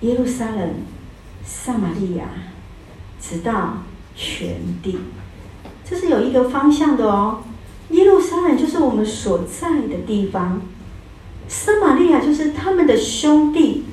[0.00, 0.74] 耶路撒冷、
[1.44, 2.24] 撒玛利亚，
[3.20, 3.78] 直到。”
[4.14, 4.98] 全地，
[5.88, 7.42] 这是有一个方向的哦。
[7.88, 10.60] 耶路撒冷就是我们所在的地方，
[11.52, 13.84] 撒玛利亚就是他们的兄弟，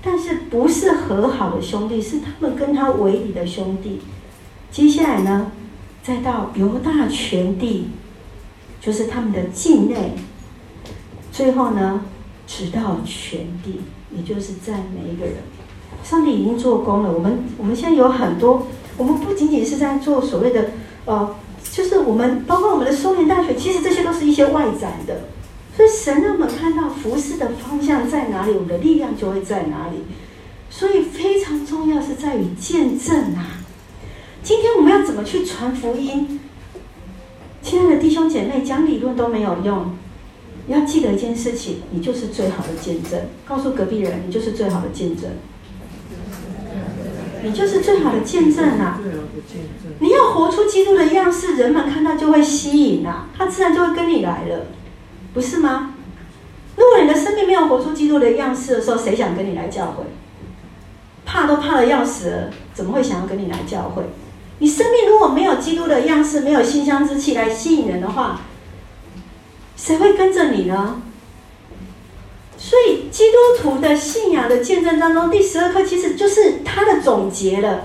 [0.00, 4.00] 但是不是和好的兄弟，是他们跟他为敌的兄弟。
[4.70, 5.50] 接下来呢，
[6.00, 7.88] 再到犹大全地，
[8.80, 10.14] 就是他们的境内。
[11.32, 12.02] 最后呢，
[12.46, 13.80] 直到全地，
[14.16, 15.34] 也就是在每一个人。
[16.04, 18.68] 上帝已经做工了，我们我们现在有很多。
[18.96, 20.70] 我们不仅仅是在做所谓的，
[21.04, 21.34] 呃，
[21.72, 25.22] 就是我们包括我们的松联大学，其实这些都是一些外展的。
[25.78, 30.02] 所以神让我们看到服事的方向在哪里，我们的力量就会在哪里。
[30.68, 33.62] 所以非常重要是在于见证啊。
[34.42, 36.40] 今天我们要怎么去传福音？
[37.62, 39.96] 亲爱的弟兄姐妹，讲理论都没有用，
[40.66, 43.26] 要记得一件事情，你就是最好的见证。
[43.46, 45.30] 告诉隔壁人，你就是最好的见证。
[47.44, 49.00] 你就是最好的见证啊！
[50.00, 54.66] 你要活出基督的样式，人们看到就会吸引啊，他自然就会跟你来了，
[55.38, 55.94] 不是吗？
[56.74, 60.02] 如果你的生命没有活出基督的样式的时候，谁想跟你来教会？
[61.24, 64.02] 怕都怕得要死，怎么会想要跟你来教会？
[64.58, 68.40] 你生命如果没有基督的样式，没有馨香之气来吸引人的话，
[69.76, 71.02] 谁会跟着你呢？
[72.56, 77.84] 所以，基督徒的信仰的见证当中，第十二课其实就是他的总结了。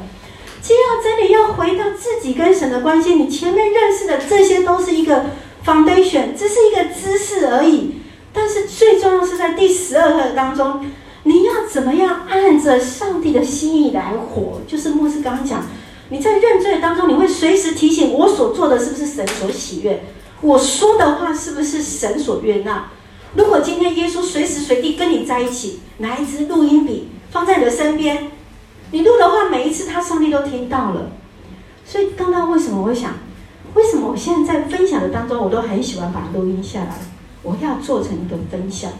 [0.59, 3.13] 既要真理，要回到自己跟神的关系。
[3.13, 5.25] 你前面认识的这些都是一个
[5.65, 7.95] foundation，这是一个知识而已。
[8.31, 10.85] 但是最重要是在第十二课当中，
[11.23, 14.61] 你要怎么样按着上帝的心意来活？
[14.67, 15.63] 就是牧师刚刚讲，
[16.09, 20.03] 你在认罪当中，你会随时提醒我所做的是不是神所喜悦，
[20.41, 22.89] 我说的话是不是神所悦纳。
[23.35, 28.31] 如果今天耶稣随时随地跟你在一起，拿一支录音笔放在你的身边，
[28.91, 31.11] 你录的话，每一次他上帝都听到了。
[31.85, 33.11] 所以刚刚为什么我会想，
[33.75, 36.95] 为什么我现在在分享的当中，我都很喜欢把录音下来，
[37.41, 38.91] 我要做成一个分享，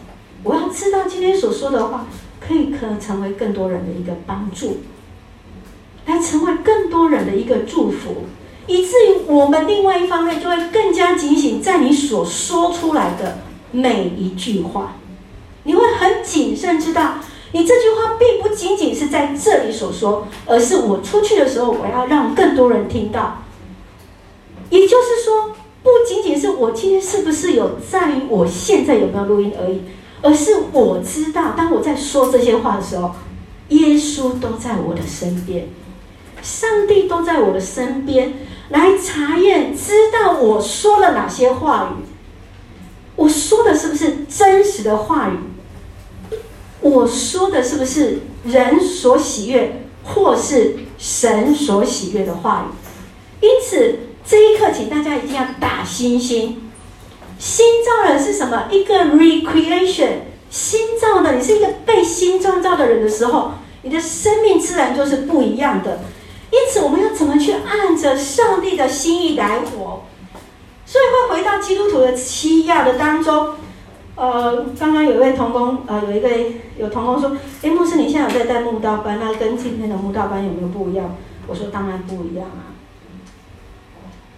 [0.42, 2.06] 我要知道今天所说的话，
[2.40, 4.78] 可以可能成为更多人的一个帮助，
[6.06, 8.24] 来成为更多人的一个祝福，
[8.66, 13.38] 以至于我们另外一方面就会更加警醒，在你所说出来的。
[13.76, 14.94] 每一句话，
[15.64, 17.14] 你会很谨慎，知道
[17.50, 23.43] 你这句话并不仅仅是在这里所说，而是我出去的时候，我要让更多人听到。
[24.74, 29.82] 也就是说，不仅仅是我今天是不是有在于我现在有没有录音而已，
[30.20, 33.12] 而是我知道，当我在说这些话的时候，
[33.68, 35.68] 耶稣都在我的身边，
[36.42, 38.34] 上帝都在我的身边，
[38.70, 42.04] 来查验，知道我说了哪些话语。
[43.14, 46.36] 我说的是不是真实的话语？
[46.80, 53.46] 我说的是不是人所喜悦，或是神所喜悦的话语？
[53.46, 56.70] 因此，这一刻，请大家一定要打星星。
[57.38, 58.68] 新造人是什么？
[58.70, 60.12] 一个 recreation，
[60.48, 63.52] 新造的，你是一个被新创造的人的时候，
[63.82, 66.00] 你的生命自然就是不一样的。
[66.50, 70.04] 因此，我们要怎么去按着上帝的心意来活？
[70.86, 73.54] 所以会回到基督徒的七要的当中，
[74.14, 76.30] 呃，刚刚有一位同工，呃，有一个
[76.78, 81.14] 有同工说，哎，牧师，你现在有在带慕道班，那跟今天的慕道班有没有不一样？
[81.46, 82.63] 我说当然不一样啊。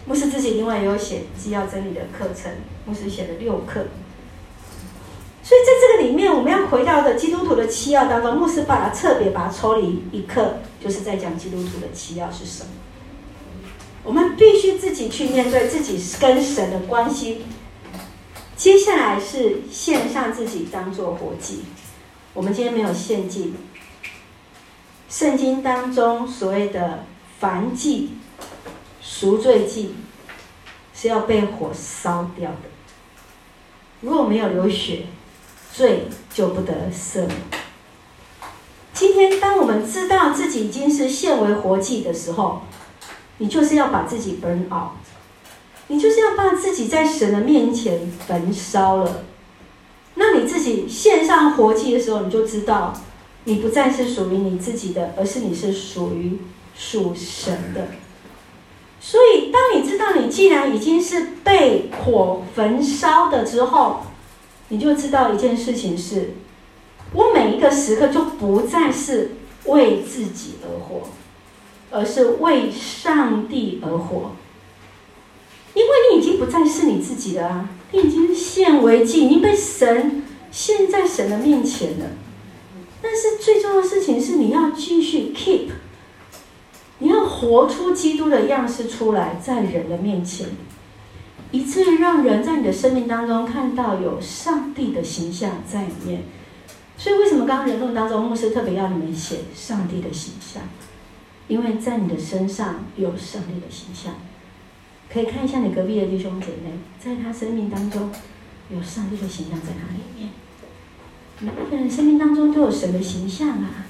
[0.07, 2.53] 牧师自己另外也有写基要真理的课程，
[2.87, 3.87] 牧师写了六课，
[5.43, 12.71] 所以在这个里面，我们要回到的基督徒的七要当中，牧师把它特别把它抽离一课，就是在讲基督徒的七要是什么。
[14.05, 17.43] 我们必须自己去面对自己跟神的关系。
[18.57, 21.65] 接下来是献上自己当做活祭。
[22.33, 23.55] 我们今天没有献祭。
[25.09, 27.05] 圣经当中所谓的
[27.41, 28.16] 燔祭、
[29.19, 29.95] 赎罪祭，
[30.95, 32.69] 是要被火烧掉的。
[34.03, 35.07] 如果没有流血，
[35.73, 37.31] 罪就不得赦免。
[38.93, 42.61] 今天，当我们知道自己已经是献为活祭的时候，
[43.39, 44.93] 你就是要把自己 burn out，
[45.87, 49.25] 你就是要把自己在神的面前焚烧了。
[50.17, 52.93] 那你自己献上活祭的时候，你就知道，
[53.45, 56.39] 你不再是属于你自己的，而是你是属于
[56.77, 57.89] 属神的。
[59.09, 64.01] 所以，当你知道你既然已经是被火焚烧的之后，
[64.71, 66.35] 你就知道一件事情是：
[67.13, 69.37] 我每一个时刻就不再是
[69.67, 71.09] 为自己而活。
[71.89, 74.33] 而是为上帝而活，
[75.73, 77.69] 因为你已经不再是你自己了啊！
[77.93, 82.07] 你已经献为祭，你被神献在神的面前了。
[83.01, 85.69] 但是最重要的事情是，你要继续 keep，
[86.99, 90.49] 你要活出基督的样式出来，在人的面前，
[91.51, 96.23] 以至于让人在你的生命当中看到有上帝的形象在里面。
[96.97, 100.63] 所以，为什么刚刚人论当中牧师特别要你们写上帝的形象？
[101.49, 104.15] 因为在你的身上有上帝的形象，
[105.13, 108.11] 可以看一下你隔壁的弟兄姐妹，在他生命当中
[108.71, 110.31] 有上帝的形象在他里面。
[111.39, 113.87] 每个人生命当中都有神的形象啊。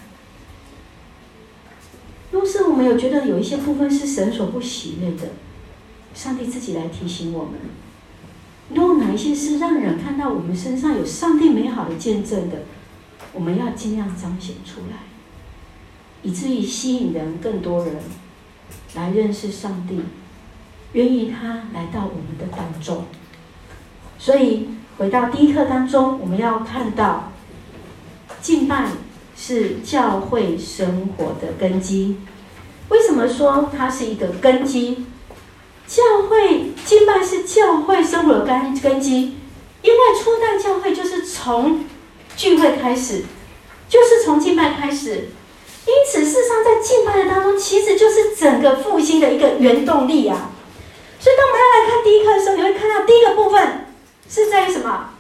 [2.77, 5.29] 有没有觉得有一些部分是神所不喜悦的，
[6.15, 7.55] 上帝自己来提醒我们。
[8.75, 12.65] 若哪一些是让人看到我们身上有上帝美好的见证的，
[13.33, 14.99] 我们要尽量彰显出来。
[16.23, 17.97] 以至于吸引人更多人
[18.95, 20.03] 来认识上帝，
[20.93, 23.07] 愿意他来到我们的当中。
[24.19, 24.69] 所以
[24.99, 27.33] 回到第一课当中，我们要看到
[28.43, 28.91] 敬拜
[29.35, 32.17] 是教会生活的根基。
[32.89, 35.07] 为什么说它是一个根基？
[35.87, 39.37] 教会敬拜是教会生活的根根基，
[39.83, 41.85] 因为初代教会就是从
[42.37, 43.25] 聚会开始，
[43.89, 45.29] 就是从敬拜开始。
[45.87, 50.51] 因此，事实上，在敬拜的当中，其实就是整个复兴的一个原动力啊。
[51.21, 53.87] 所以，当我们要来看第一课的时候，你会看到第一个部分
[54.29, 55.11] 是在于什么？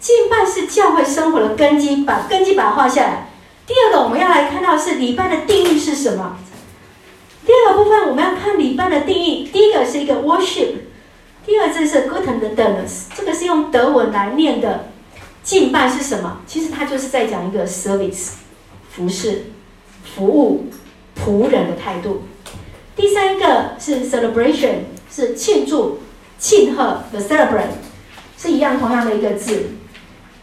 [0.00, 3.30] 敬拜是教会生活的根基，把根基把它画下来。
[3.66, 6.36] 第二个，我们要来看到是礼拜的定义是什么？
[7.48, 9.48] 第二个部分，我们要看礼拜的定义。
[9.50, 10.74] 第一个是一个 worship，
[11.46, 14.90] 第二字是 Gottesdienst，这个是用德文来念的。
[15.42, 16.42] 敬拜是什么？
[16.46, 18.32] 其实它就是在讲一个 service，
[18.90, 19.46] 服侍。
[20.14, 20.66] 服务
[21.16, 22.24] 仆人的态度。
[22.94, 24.80] 第三个是 celebration，
[25.10, 26.00] 是庆祝、
[26.38, 27.78] 庆贺 The celebrate，
[28.36, 29.70] 是一样同样的一个字。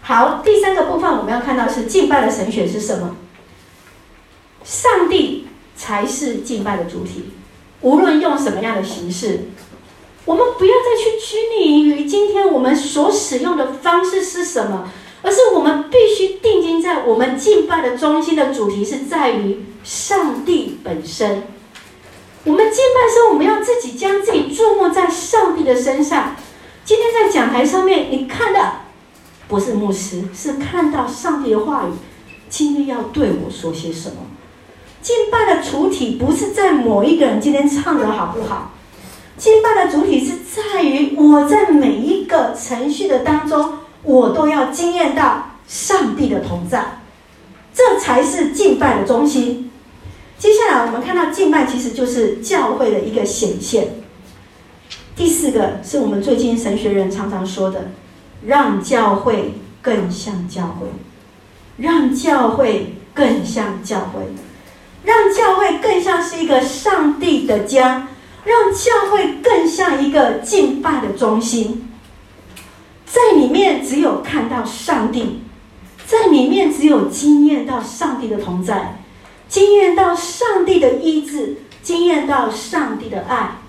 [0.02, 3.16] 好，第三个部分我们要看到是敬拜的神学是什么？
[4.64, 7.32] 上帝才是敬拜的主体，
[7.82, 9.50] 无论用什么样的形式，
[10.26, 14.90] 我们不要再去拘泥于今天我们所使用的方式是什么。
[15.22, 21.42] 而是我们必须定睛在我们敬拜的中心的主题是在于上帝本身。
[22.44, 26.36] 我们敬拜时，我们要自己将自己注目在上帝的身上。
[26.84, 28.82] 今天在讲台上面，你看的
[29.48, 31.94] 不是牧师，是看到上帝的话语。
[32.48, 34.18] 今天要对我说些什么？
[35.06, 38.72] 敬拜的主体不是在某一个人今天唱得好不好，
[39.38, 43.74] 敬拜的主体是在于我在每一个程序的当中。
[44.02, 47.00] 我都要经验到上帝的同在，
[47.72, 49.72] 这才是敬拜的中心。
[50.40, 53.90] 接下来我们看到敬拜其实就是教会的一个显现。
[55.16, 57.92] 第四个是我们最近神学人常常说的，
[58.44, 59.54] 让教会
[59.84, 60.88] 更像教会，
[61.78, 64.22] 让教会更像教会，
[65.06, 68.08] 让教会更像是一个上帝的家，
[68.44, 71.88] 让教会更像一个敬拜的中心。
[73.06, 75.42] 在里面只有看到上帝，
[76.06, 79.02] 在里面只有经验到上帝的同在，
[79.48, 83.60] 经验到上帝的医治，经验到上帝的爱。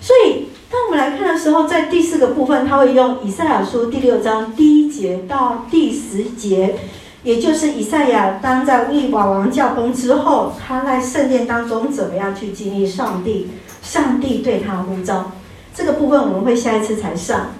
[0.00, 6.78] 所以，当我们来看的时候，在第四个部分，他会用以赛亚书第六章第一节到第十节，
[7.24, 13.48] 也就是以赛亚当在乌利瓦王驾崩之后，他在圣殿当中怎么样去经历上帝，
[13.80, 15.30] 上帝对他呼召。
[15.74, 17.52] 这个部分我们会下一次才上。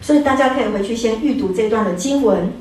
[0.00, 2.52] 所以大家可以回去先预读这段的经文。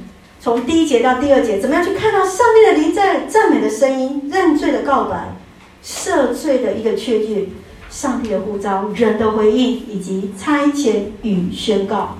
[0.41, 5.35] 从第一节到第二节，怎么样去看到上帝的临在、赞美的声音、认罪的告白、
[5.83, 7.53] 赦罪的一个确据、
[7.89, 12.17] 上帝的呼召、人的回应以及差遣与宣告。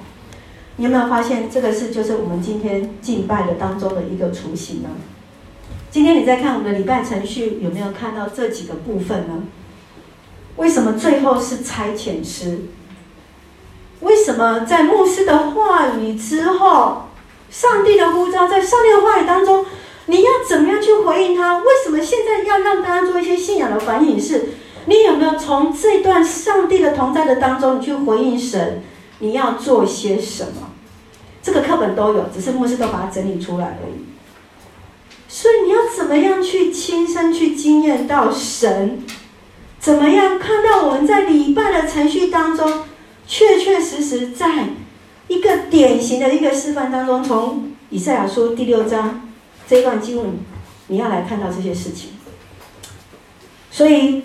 [0.80, 4.88] 你有没有发现，这个是就是我们今天敬拜的当中的一个雏形呢？
[5.92, 9.44] 今天你在看我们的礼拜程序，有没有看到这几个部分呢？
[10.56, 12.62] 为什么最后是差遣师？
[14.00, 17.10] 为什么在牧师的话语之后，
[17.50, 19.66] 上帝的呼召，在上帝的话语当中，
[20.06, 21.58] 你要怎么样去回应他？
[21.58, 24.18] 为什么现在要让大家做一些信仰的反应？
[24.18, 24.52] 是，
[24.86, 28.82] 你有没有从这段上帝的同在的当中，你去回应神？
[29.22, 30.69] 你要做些什么？
[31.42, 34.06] 这个课本都有，只是牧师都把它整理出来而已。
[35.28, 39.04] 所以你要怎么样去亲身去经验到神？
[39.80, 42.84] 怎么样看到我们在礼拜的程序当中，
[43.26, 44.66] 确确实实在
[45.28, 49.30] 一个典型的一个示范当中，从以赛亚书第六章
[49.68, 50.32] 这一段经文，
[50.88, 52.10] 你要来看到这些事情。
[53.72, 54.24] 所以，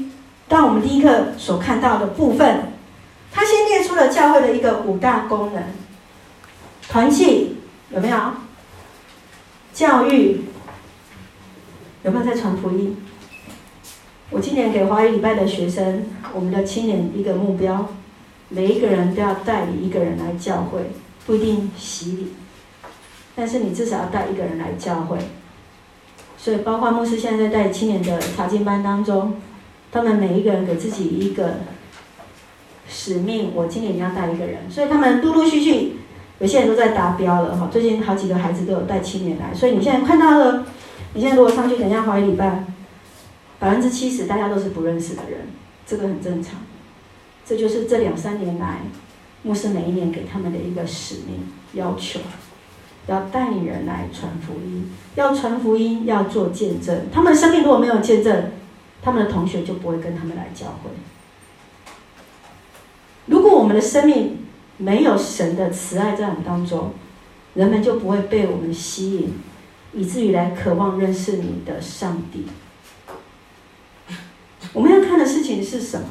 [0.49, 2.73] 当我们第一课所看到的部分，
[3.31, 5.63] 他先列出了教会的一个五大功能：
[6.89, 7.57] 团契
[7.91, 8.19] 有没有？
[9.73, 10.43] 教育
[12.05, 12.97] 有没有在传福音？
[14.31, 17.89] 我今年给华语礼拜的学生，我们的青年一个目标，
[18.49, 20.91] 每一个人都要带领一个人来教会，
[21.27, 22.33] 不一定洗礼，
[23.35, 25.19] 但是你至少要带一个人来教会。
[26.37, 29.41] 所以，包括牧师现在在带青年的查经班当中，
[29.91, 31.61] 他们每一个人给自己一个
[32.89, 35.97] 使命，我今年要带一个人，所以他们陆陆续续，
[36.39, 37.69] 有些人都在达标了哈。
[37.73, 40.67] 最近好几个孩子都有带青年来，所以你现在看到了，
[41.15, 42.65] 你现在如果上去等一下华语礼拜。
[43.57, 45.47] 百分之七十大家都是不认识的人，
[45.87, 46.57] 这个很正常。
[47.47, 48.81] 这就是这两三年来，
[49.43, 52.21] 牧师每一年给他们的一个使命要求，
[53.07, 57.07] 要带领人来传福音，要传福音，要做见证。
[57.11, 58.51] 他们的生命如果没有见证，
[59.01, 60.91] 他们的同学就不会跟他们来教会。
[63.27, 64.44] 如果我们的生命
[64.77, 66.93] 没有神的慈爱在我们当中，
[67.55, 69.35] 人们就不会被我们吸引，
[69.93, 72.47] 以至于来渴望认识你的上帝。
[74.73, 76.07] 我们要看的事情是什么？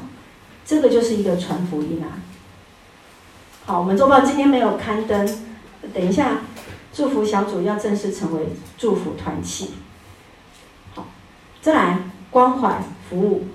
[0.66, 2.24] 这个就是一个传福音啊。
[3.66, 5.43] 好，我们周报今天没有刊登，
[5.93, 6.41] 等一下
[6.93, 8.47] 祝福小组要正式成为
[8.78, 9.72] 祝福团契。
[10.93, 11.05] 好，
[11.61, 11.99] 再来
[12.30, 13.47] 关怀服务，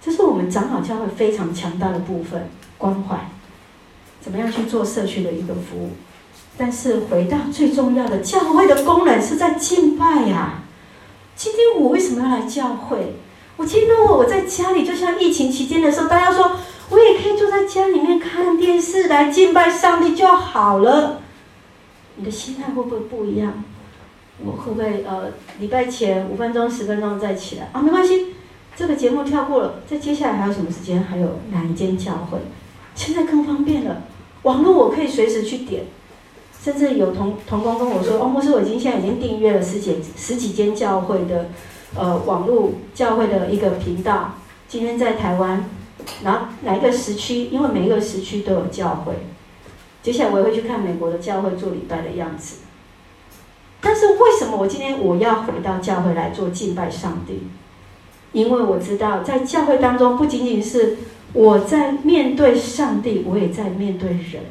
[0.00, 2.48] 这是我们长老教会非常强大的部分。
[2.78, 3.30] 关怀，
[4.26, 5.90] 怎么样去做社区的一个服务？
[6.58, 10.64] 但是回到最重要的，教会的功能是在敬拜呀、
[11.36, 13.14] 今天我为什么要来教会？
[13.56, 16.56] 我今天我我在家里，就像疫情期间的时候，大家说
[16.90, 21.20] 我也可以坐在家里面看电视来敬拜上帝就好了。
[22.16, 23.62] 你的心态会不会不一样？
[24.44, 27.80] 我会不会呃礼拜前五分钟十分钟再起来啊？
[27.80, 28.34] 没关系，
[28.74, 29.82] 这个节目跳过了。
[29.88, 31.04] 在接下来还有什么时间？
[31.04, 32.40] 还有哪一间教会？
[32.96, 34.04] 现在更方便了，
[34.46, 35.82] 网络我可以随时去点，
[36.62, 41.50] 甚至有同同工跟我说，哦，牧师，我已经现在已经订阅了十几十几间教会的。
[41.98, 44.34] 呃，网络教会的一个频道，
[44.68, 45.64] 今天在台湾，
[46.22, 47.46] 然后哪一个时区？
[47.46, 49.14] 因为每一个时区都有教会。
[50.02, 52.58] 接下来我也会去看美国的教会做礼拜的样子。
[53.80, 57.48] 但是为什么我今天我要回到教会来做敬拜上帝？
[58.32, 60.98] 因为我知道在教会当中，不仅仅是
[61.36, 64.42] 我在面对上帝，我也在面对人。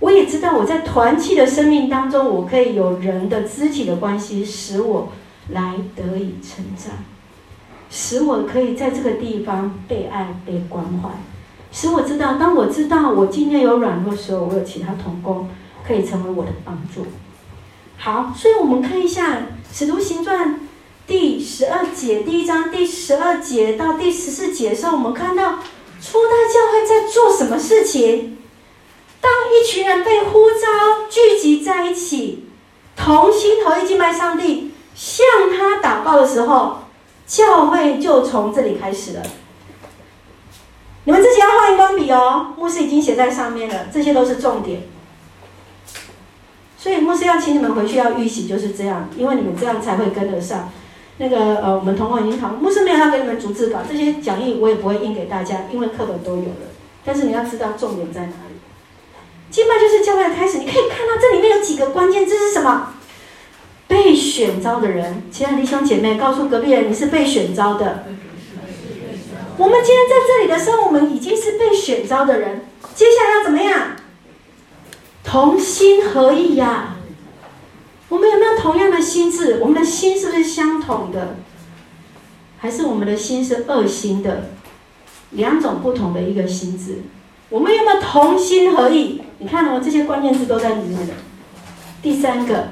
[0.00, 5.12] 我也知道我在团契的生命当中，我可以有人的肢体的关系，使我。
[5.50, 6.92] 来得以成长，
[7.88, 11.08] 使我可以在这个地方被爱、被关怀，
[11.72, 15.48] 使我知道，当我知道我今天有软弱的时候，我有其他同工
[15.86, 17.06] 可以成为我的帮助。
[17.96, 19.36] 好，所以我们看一下
[19.72, 20.50] 《使徒行传》
[21.06, 25.60] 第十二节，第一章第十二节到第十四节的时候，我们看到
[26.00, 28.38] 初代教会在做什么事情？
[29.20, 32.48] 当一群人被呼召聚集在一起，
[32.96, 34.72] 同心合意敬拜上帝。
[34.94, 35.24] 向
[35.56, 36.78] 他祷告的时候，
[37.26, 39.22] 教会就从这里开始了。
[41.04, 44.82] 你们自己要画荧光笔哦，牧师已经写在上面了，这些都是重点。
[46.76, 50.70] 所以牧师要请你们回去要预习，就是这样，因为你们这样才会跟得上。
[51.18, 56.68] 那个呃，我们同工已经讨论，牧师没有要给你们逐字稿，这些讲义我也不会印给大家，因为课本都有了。
[57.04, 58.58] 但是你要知道重点在哪里。
[59.50, 62.94] 敬拜就是教会的开始，你可以看到这里面有几个关键字是什么？
[63.88, 68.04] 被选召的人，亲爱的弟兄姐妹，告诉隔壁人，你是被选召的。
[69.56, 72.66] 我们今天在这里的时候，我们已经是被选召的人。
[72.94, 73.96] 接下来要怎么样？
[75.24, 76.96] 同心合意呀、
[78.08, 79.58] 我们有没有同样的心智？
[79.60, 81.36] 我们的心是不是相同的？
[82.58, 84.50] 还是我们的心是二心的？
[85.30, 87.02] 两种不同的一个心智。
[87.50, 89.20] 我们有没有同心合意？
[89.38, 91.12] 你看哦，这些关键字都在里面的。
[92.00, 92.68] 第三个，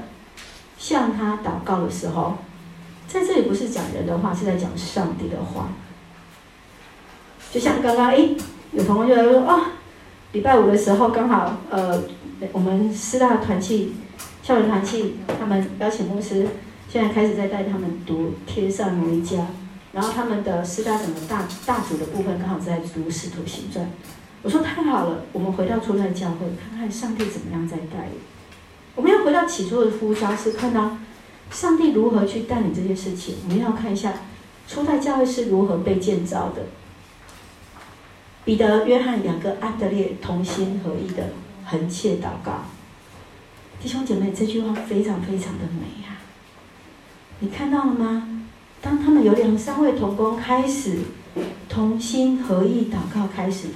[0.78, 2.39] 向他祷告的时候，
[3.07, 5.68] 在这里不是讲人的话，是在讲上帝的话。
[7.53, 8.30] 就像刚刚，哎，
[8.72, 9.61] 有同学就来说哦，
[10.32, 12.03] 礼拜五的时候刚好，呃，
[12.53, 13.93] 我们师大团契。
[14.47, 16.47] 校园团契，他们邀请牧师，
[16.88, 19.38] 现在开始在带他们读《帖撒罗尼迦》，
[19.92, 23.84] 然后他们的师大整个大大组的部分刚好在读《使徒行传》。
[24.42, 28.20] 我说太好了，我们回到初代教会，看看上帝怎么样在带领。
[28.94, 30.97] 我们要回到起初的呼召，是看到
[31.51, 33.38] 上帝如何去带领这些事情。
[33.42, 34.12] 我们要看一下
[34.68, 36.62] 初代教会是如何被建造的。
[38.44, 41.30] 彼得、约翰、雅各、安德烈同心合意的
[41.64, 42.62] 恒切祷告。
[43.83, 46.16] 弟兄姐妹，这句话非常非常的美呀！
[47.41, 48.41] 你看到了吗？
[48.81, 50.99] 当他们有两三位同工开始
[51.68, 53.68] 同心合意祷告，开始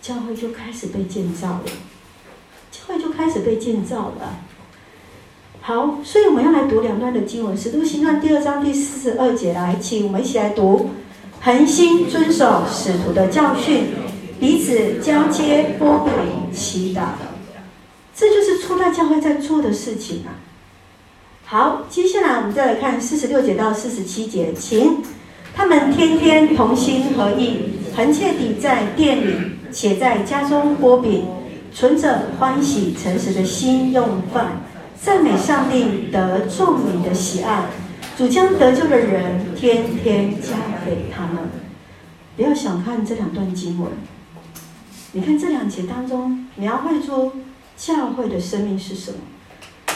[0.00, 1.64] 教会就开始被建造了，
[2.72, 4.40] 教会就开始被建造了。
[5.60, 10.90] 好，所以我们要来读两段的经文，《使徒行传》第二章第四十二节，来，请我们一起来读：
[11.42, 13.88] 恒心遵守使徒的教训，
[14.40, 17.02] 彼此交接，拨饼，祈祷。
[18.20, 20.36] 这就是初代教会在做的事情啊！
[21.46, 24.98] 好，接下来我们再来看四十六节到四十七节，请
[25.54, 27.60] 他们天天同心合意，
[27.96, 31.28] 恒切地在殿里，且在家中擘饼，
[31.72, 34.60] 存着欢喜诚实的心用饭，
[35.00, 37.70] 赞美上帝得众民的喜爱。
[38.18, 41.48] 主将得救的人天天加给他们。
[42.36, 43.90] 不要小看这两段经文，
[45.12, 47.32] 你看这两节当中描绘出。
[47.80, 49.18] 教会的生命是什么？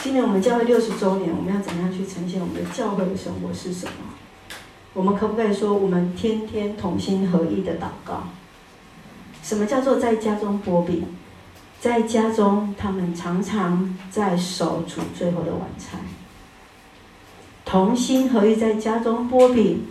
[0.02, 3.92] 今年我们教会六十周年，我们要怎样去呈现我们的教会的生活是什么？
[4.94, 8.24] 我们可不可以说，我们天天同心合意的祷告？
[9.42, 11.04] 什么叫做在家中擘饼？
[11.78, 16.00] 在家中，他们常常在守主最后的晚餐。
[17.66, 19.82] 同心合意在家中擘饼，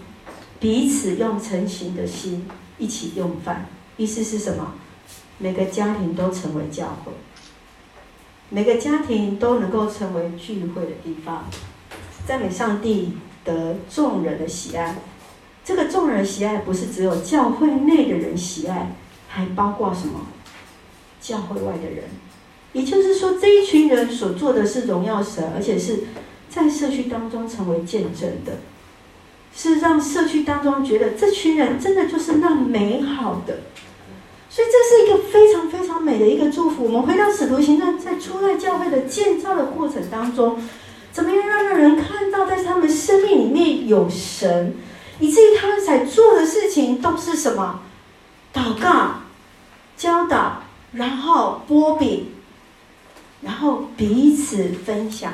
[0.59, 2.47] 彼此用诚心的心
[2.79, 3.67] 一起用饭。
[3.97, 4.73] 意思是什么？
[5.37, 7.11] 每个家庭都成为教会。
[8.53, 11.45] 每个家庭都能够成为聚会的地方，
[12.27, 14.95] 赞美上帝得众人的喜爱。
[15.65, 18.95] 这个众人的喜爱不是只有教会内的人喜爱，
[19.27, 20.27] 还包括什么？
[21.19, 22.03] 教会外的人。
[22.73, 26.03] 也就是说，这一群人所做的是荣耀神，而且是
[26.47, 28.59] 在社区当中成为见证的，
[29.55, 33.61] 是让社区当中觉得这群人真的就是那美好的。
[34.53, 36.83] 所以这是一个非常非常美的一个祝福。
[36.83, 40.61] 我们回到使徒行传，在初代教会的建造的过程当中，
[41.11, 44.75] 怎么样让让人看到在他们生命里面有神，
[45.19, 47.81] 以至于他们在做的事情都是什么？
[48.53, 49.21] 祷告、
[49.97, 52.27] 教导，然后波饼，
[53.41, 55.33] 然后彼此分享、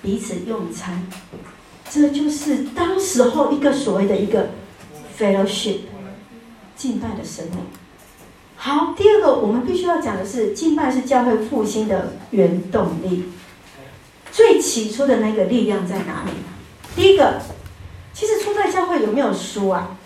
[0.00, 1.04] 彼此用餐。
[1.90, 4.50] 这就是当时候一个所谓的一个
[5.18, 5.78] fellowship
[6.76, 7.56] 敬拜的生命。
[8.60, 13.28] 好，第二个我们必须要讲的是，敬拜是教会复兴的原动力。
[14.32, 16.32] 最起初的那个力量在哪里？
[16.96, 17.40] 第一个，
[18.12, 19.96] 其实初代教会有没有书啊？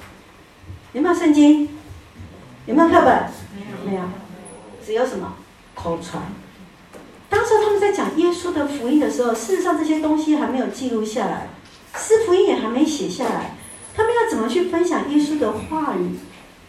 [0.92, 1.66] 有没有圣经？
[2.66, 3.06] 有没有课本？
[3.56, 4.02] 没有，没有，
[4.84, 5.32] 只有什么
[5.74, 6.22] 口传。
[7.30, 11.48] 当时他们在讲耶稣的福音的时候，事实上这些东西还没有记录下来，
[11.96, 13.56] 诗福音也还没写下来，
[13.96, 16.18] 他们要怎么去分享耶稣的话语？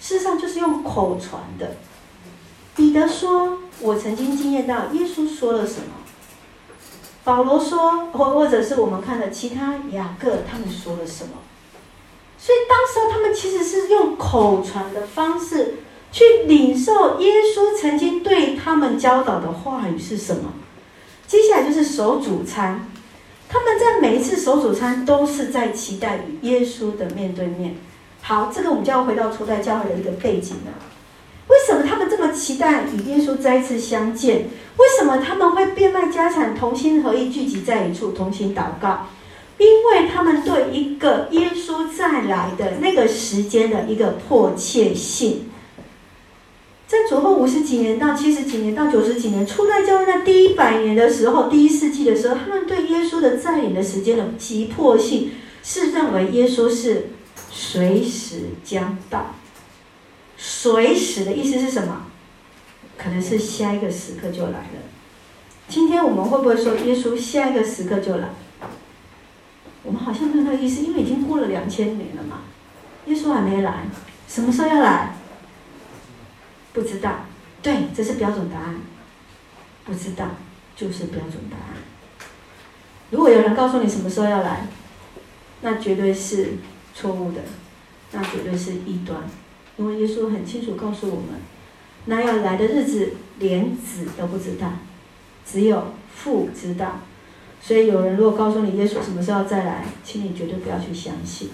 [0.03, 1.77] 事实上就是用口传的。
[2.75, 5.93] 彼得说：“我曾经经验到耶稣说了什么。”
[7.23, 11.31] 保罗说，或或者是我们看的其他雅各他们说了什么。
[12.37, 15.75] 所以当时他们其实是用口传的方式
[16.11, 20.51] 去领受耶稣曾经对他们教导的话语是什么。
[21.25, 22.85] 接下来就是守主餐，
[23.47, 27.77] 他们在每一次守主餐都是在期待与耶稣的面对面。
[28.25, 30.71] 好，这个我们就要回到初代教会的一个背景了。
[31.49, 34.47] 为什么他们这么期待与耶稣再次相见？
[34.77, 39.07] 为什么他们会变卖家产，同心合意聚集在一处，同心祷告？
[39.57, 45.49] 因为他们对一个耶稣再来的那个时间的一个迫切性。
[46.87, 57.09] 在主后五十几年到七十几年到九十几年，初代教会在第一百年的时候，第一世纪的时候，他们对耶稣的再临的时间的急迫性，是认为耶稣是。
[57.65, 59.33] 随时将到，
[60.35, 62.07] 随时的意思是什么？
[62.97, 64.81] 可能是下一个时刻就来了。
[65.69, 68.27] 今天我们会不会说耶稣下一个时刻就来？
[69.81, 72.41] 我们好像没有那个意思，因为已经过了两千年了嘛。
[73.05, 73.85] 耶稣还没来，
[74.27, 75.15] 什么时候要来？
[76.73, 77.25] 不知道。
[77.61, 78.75] 对，这是标准答案。
[79.85, 80.27] 不知道
[80.75, 81.77] 就是标准答案。
[83.09, 84.67] 如果有人告诉你什么时候要来，
[85.61, 86.53] 那绝对是
[86.93, 87.41] 错误的，
[88.11, 89.19] 那绝对是异端。
[89.77, 91.41] 因为耶稣很清楚告诉我们，
[92.05, 94.71] 那要来的日子连子都不知道，
[95.45, 96.99] 只有父知道。
[97.61, 101.49] 所以有人如果告诉你耶稣什么时候再来，请你绝对不要去相信，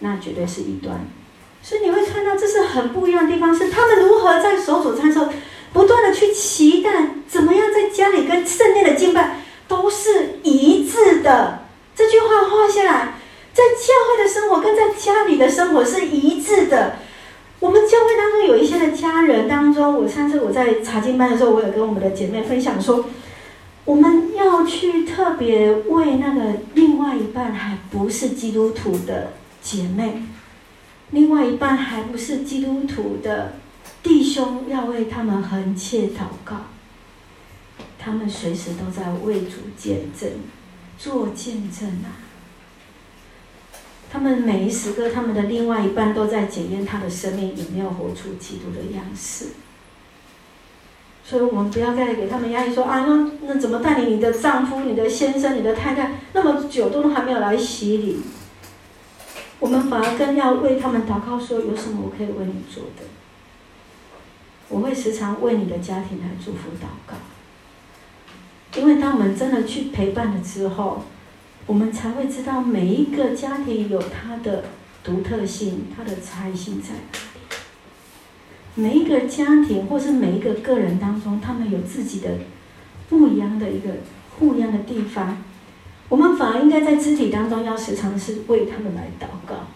[0.00, 1.00] 那绝对是异端。
[1.62, 5.32] 所以你会看到这是很不一样的地方，是他们如何在守主餐的时候
[5.72, 11.64] 不断的去期待，怎么样在家里跟圣殿的敬拜都是一致的。
[11.96, 13.14] 这句话画下来，
[13.54, 16.96] 在教会的生活跟在家里的生活是一致的。
[17.60, 23.06] 我们教会当中有一些的家人当中，我上次我在查经班的时候，我有跟我们的姐妹分享说。
[23.86, 30.22] 我们要去特别为那个另外一半还不是基督徒的姐妹，
[31.10, 33.56] 另外一半还不是基督徒的
[34.02, 36.62] 弟兄，要为他们恒切祷告。
[37.98, 40.30] 他们随时都在为主见证，
[40.96, 42.23] 做见证啊！
[44.14, 49.46] 他们每一时刻，他们的另外一半都在检验他的生命有没有活出基督的样式。
[51.24, 58.22] 所以我们不要再给他们压力说，说啊，那那怎么带领你的丈夫、你的先生、你的太太那么久都还没有来洗礼？
[59.58, 63.02] 我们反而更要为他们祷告，说有什么我可以为你做的？
[64.68, 67.16] 我会时常为你的家庭来祝福祷告，
[68.80, 71.02] 因为当我们真的去陪伴了之后，
[71.66, 74.64] 我们才会知道每一个家庭有它的
[75.02, 76.90] 独特性、它的差异性在。
[78.74, 82.38] 每一个家庭，或是每一个个人当中，他们有自己的
[83.08, 83.90] 不一样的一个
[84.38, 85.42] 不一样的地方。
[86.08, 89.68] 我们反而应该在肢体当中，要时常是为他们来祷告。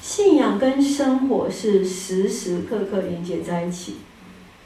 [0.00, 3.96] 信仰跟生活是时时刻刻连接在一起。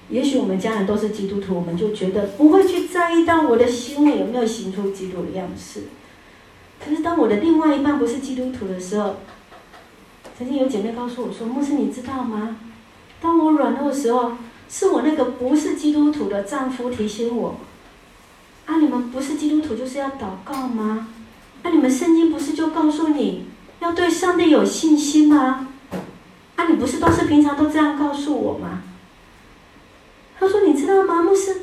[0.09, 5.81] 也许我们家人都是基督徒，我们就觉得不会去在意到我的行为有没有行出基督的样式。
[6.85, 9.17] 可是当我的另外一半不是基督徒的时候，
[10.37, 12.59] 曾经有姐妹告诉我说：“牧师，你知道吗？”
[13.21, 14.33] 当我软弱的时候，
[14.69, 17.57] 是我那个不是基督徒的丈夫提醒我
[18.67, 21.09] ：“啊，你们不是基督徒就是要祷告吗？
[21.63, 23.47] 啊，你们圣经不是就告诉你
[23.81, 25.69] 要对上帝有信心吗？
[26.57, 28.83] 啊，你不是都是平常都这样告诉我吗？”
[30.39, 31.63] 他说：“你知道吗，牧师？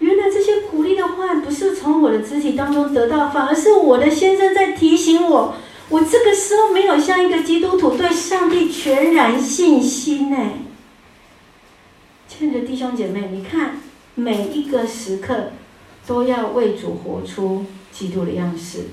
[0.00, 5.54] 原来这些鼓励的话不是从我的肢体当中得到，反而是我的先生在提醒我，
[5.88, 10.36] 我这个时候没有像一个基督徒对上帝全然信心呢。”
[12.28, 13.80] 亲爱的弟兄姐妹，你看，
[14.14, 15.50] 每一个时刻
[16.06, 18.84] 都要为主活出基督的样式。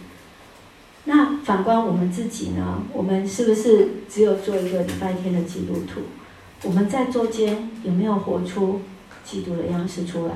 [1.03, 2.81] 那反观我们自己呢？
[2.91, 6.01] 我们是不是只有做一个礼拜天的基督徒？
[6.63, 8.81] 我们在中间有没有活出
[9.23, 10.33] 基督的样式出来？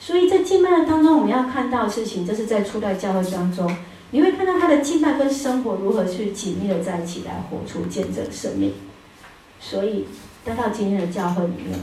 [0.00, 3.76] 所以在敬拜的当中，我们要看到的事情，这是在初代教会当中，
[4.10, 8.74] 你会看到他的敬拜跟生活如何去紧密的在一起，来活出见证生命。
[9.60, 10.06] 所以。
[10.42, 11.78] 带到今天的教会里面，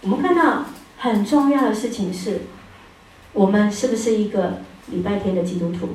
[0.00, 0.64] 我们看到
[0.98, 2.40] 很重要的事情是，
[3.32, 5.90] 我们是不是一个礼拜天的基督徒？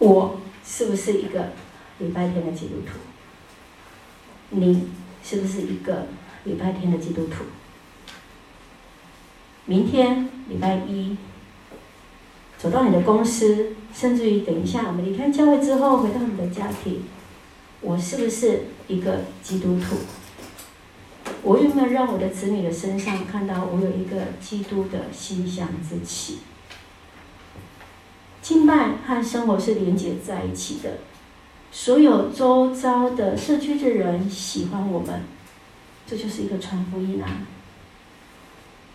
[0.00, 1.52] 我是不是一个
[1.96, 2.98] 礼拜天的基督徒？
[4.50, 4.90] 你
[5.28, 6.06] 是不是一个
[6.44, 7.44] 礼拜天的基督徒？
[9.66, 11.18] 明天礼拜一。
[12.56, 17.04] 走到你的公司，甚至于等一下我们离开教会之后回到你的家庭，
[17.82, 19.98] 我是不是一个基督徒？
[21.42, 26.38] 我有没有让我的子女的身上看到我有一个基督的馨香之气？
[28.40, 30.98] 敬拜和生活是连接在一起的，
[31.70, 35.22] 所有周遭的社区的人喜欢我们，
[36.06, 37.28] 这就是一个传福音啊，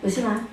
[0.02, 0.48] 不是吗？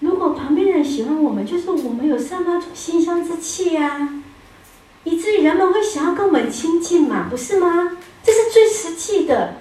[0.00, 4.22] 如果旁边人喜欢我们，就是我们有散发出馨香之气呀、
[5.04, 7.96] 以至于人们会想要跟我们亲近嘛，不是吗？
[8.24, 9.56] 这是最实际的。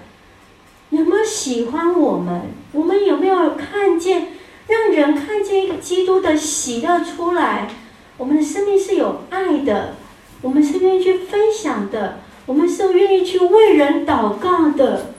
[0.90, 2.42] 有没有喜欢我们？
[2.72, 4.30] 我们有没有看见，
[4.68, 7.70] 让人看见一个基督的喜乐出来？
[8.18, 9.96] 我们的生命是有爱的，
[10.42, 15.14] 我们是愿意去分享的，我们是愿意去为人祷告的。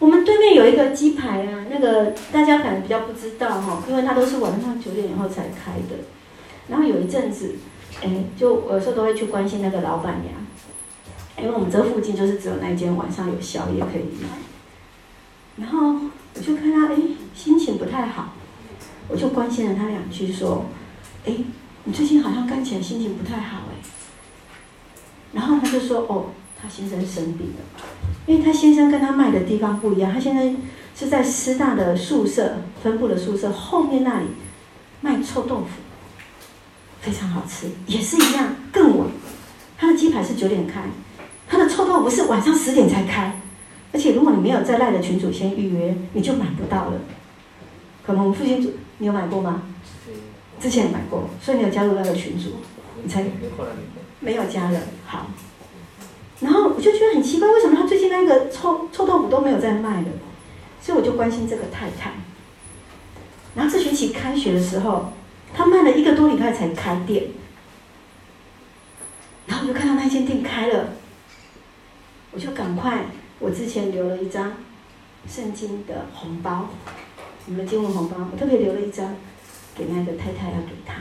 [0.00, 5.96] 我们对面有一个鸡排啊，那个大家可能比较不知道哈，因为它都是晚上九点以后才开的。
[6.68, 7.54] 然后有一阵子，
[8.02, 10.34] 哎，就我有时候都会去关心那个老板娘。
[11.38, 14.28] 因为我们这附近就是只有那间晚上有宵夜可以买。
[15.56, 15.94] 然后
[16.34, 16.96] 我就看他，哎，
[17.34, 18.34] 心情不太好，
[19.08, 20.66] 我就关心了他两句，说
[21.24, 21.32] ：“哎，
[21.84, 23.88] 你最近好像看起来心情不太好，哎。”
[25.34, 26.26] 然后他就说：“哦，
[26.60, 27.86] 他先生生病了，
[28.26, 30.56] 因为他先生跟他卖的地方不一样，他先生
[30.96, 34.26] 是在师大的宿舍分部的宿舍后面那里
[35.00, 35.66] 卖臭豆腐，
[37.00, 39.08] 非常好吃，也是一样，更晚。
[39.76, 40.82] 他的鸡排是九点开，
[41.48, 43.40] 他的臭豆腐是晚上十点才开。”
[43.92, 47.00] 而且如果你没有在赖的群组先预约，你就买不到了。
[48.04, 49.62] 可能我们附近组，你有买过吗？
[50.60, 52.54] 之前买过，所以你有加入那个群组，
[53.02, 53.22] 你才
[54.24, 54.80] 没有家人。
[55.06, 55.26] 好，
[56.40, 60.08] 然后我就觉得很奇怪，为什么他最近那个臭臭豆腐都没有在卖了？
[60.80, 62.12] 所以我就关心这个太太。
[63.54, 65.12] 然后这学期开学的时候，
[65.54, 67.26] 他卖了一个多礼拜才开店，
[69.46, 70.88] 然后我就看到那间店开了，
[72.32, 73.04] 我就赶快。
[73.40, 74.54] 我之前留了一张
[75.28, 76.68] 圣经的红包，
[77.46, 79.14] 我们的经文红包，我特别留了一张
[79.74, 80.94] 给那个太太要给她。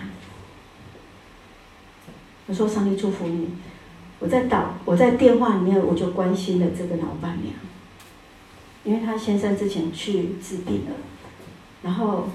[2.48, 3.50] 我说上帝祝福你。
[4.20, 7.54] 我在导，我在电话里面我就关心了这个老板娘，
[8.84, 10.96] 因为她先生之前去治病了，
[11.82, 12.30] 然后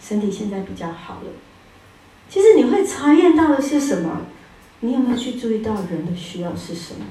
[0.00, 1.30] 身体现在比较好了。
[2.28, 4.22] 其实你会察验到的是什么？
[4.80, 7.04] 你有没有去注意到人的需要是什么？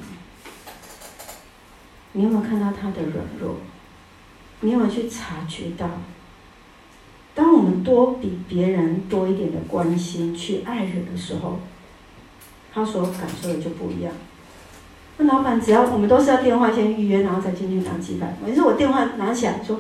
[2.14, 3.58] 你有没有看到他的软弱？
[4.62, 5.90] 你有没有去察觉到？
[7.34, 11.60] 当我们多比别人多一点的关心去爱人的时候，
[12.74, 14.14] 他所感受的就不一样。
[15.18, 18.36] 那老板只要我们都是要电话先预约，然后再进去拿鸡排。
[18.46, 19.80] 我是我电话拿起来说，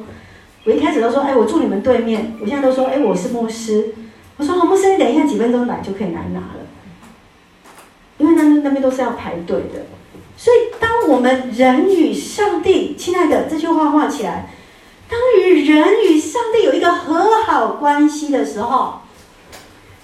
[0.65, 2.35] 我一开始都说，哎，我住你们对面。
[2.39, 3.95] 我现在都说，哎，我是牧师。
[4.37, 6.65] 我说，好，牧师，你等一下几分钟来就可以来拿了，
[8.17, 9.85] 因为那那边都是要排队的。
[10.35, 14.49] 所以，当我们人与上帝，亲爱的，这句话画起来。
[15.07, 19.01] 当与人与上帝有一个和好关系的时候，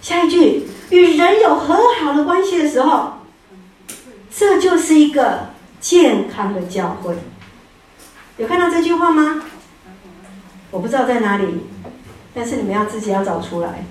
[0.01, 3.13] 下一句，与人有和好的关系的时候，
[4.35, 7.15] 这就是一个健康的教会。
[8.37, 9.43] 有看到这句话吗？
[10.71, 11.65] 我不知道在哪里，
[12.33, 13.85] 但是你们要自己要找出来。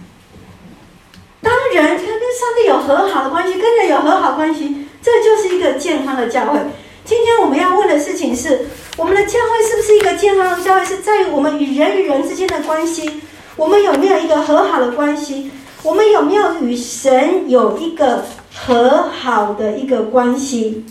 [1.43, 4.87] 当人他跟上帝有和好的关系，跟人有和好关系。
[5.03, 6.59] 这就是一个健康的教会。
[7.05, 8.67] 今天我们要问的事情是：
[8.97, 10.85] 我们的教会是不是一个健康的教会？
[10.85, 13.21] 是在于我们与人与人之间的关系，
[13.55, 15.51] 我们有没有一个和好的关系？
[15.87, 20.85] 我们有没有与神有一个和好的一个关系？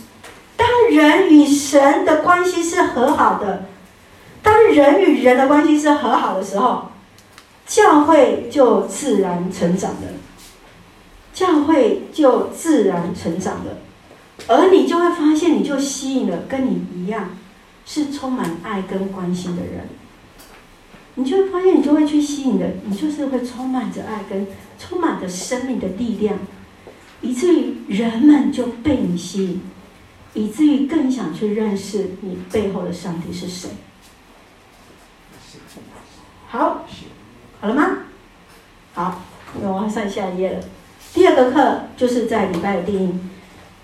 [0.56, 3.66] 当人与神的关系是和好的，
[4.42, 6.92] 当人与人的关系是和好的时候，
[7.66, 10.00] 教会就自然成长了。
[11.34, 13.76] 教会就自然成长了。
[14.48, 17.36] 而你就会发现，你就吸引了跟你一样
[17.84, 19.90] 是充满爱跟关心的人。
[21.16, 24.46] 你就会发现，你就会去吸引的，你就是会充满着爱跟
[24.78, 26.38] 充满着生命的力量，
[27.20, 29.60] 以至于人们就被你吸引，
[30.34, 33.70] 以至于更想去认识你背后的上帝是谁。
[36.48, 36.84] 好，
[37.60, 37.98] 好了吗？
[38.94, 39.22] 好，
[39.60, 40.64] 那我要上下一页了。
[41.12, 43.14] 第二个课就是在礼拜的定义。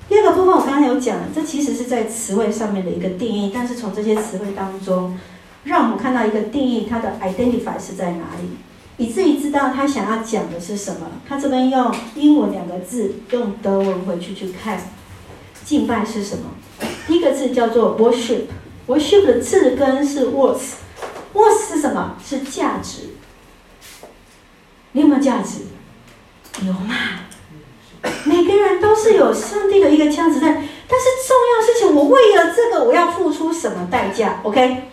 [0.09, 5.19] 第二个部分我刚刚有讲，这其实是在词汇上面的一个定义，但是从这些词汇当中，
[5.65, 8.51] 让我们看到一个定义，它的 identify 是在哪里，
[8.97, 11.07] 以至于知道他想要讲的是什么。
[11.29, 14.81] 他这边用英文两个字，用德文回去去看，
[15.65, 16.45] 敬拜是什么？
[17.07, 22.17] 第一个字叫做 worship，worship 的字根是 worth，worth 是什么？
[22.25, 23.11] 是价值。
[24.93, 25.61] 你有没有价值？
[26.67, 26.95] 有嘛？
[28.25, 34.91] 每个人都是有上帝的一个价值在，但是重要事情，我为了这个我要付出什么代价？OK，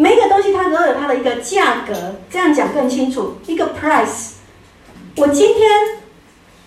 [0.00, 4.30] 每一个东西它都有它的一个价格，这样讲更清楚，一个 price。
[5.16, 5.98] 我今天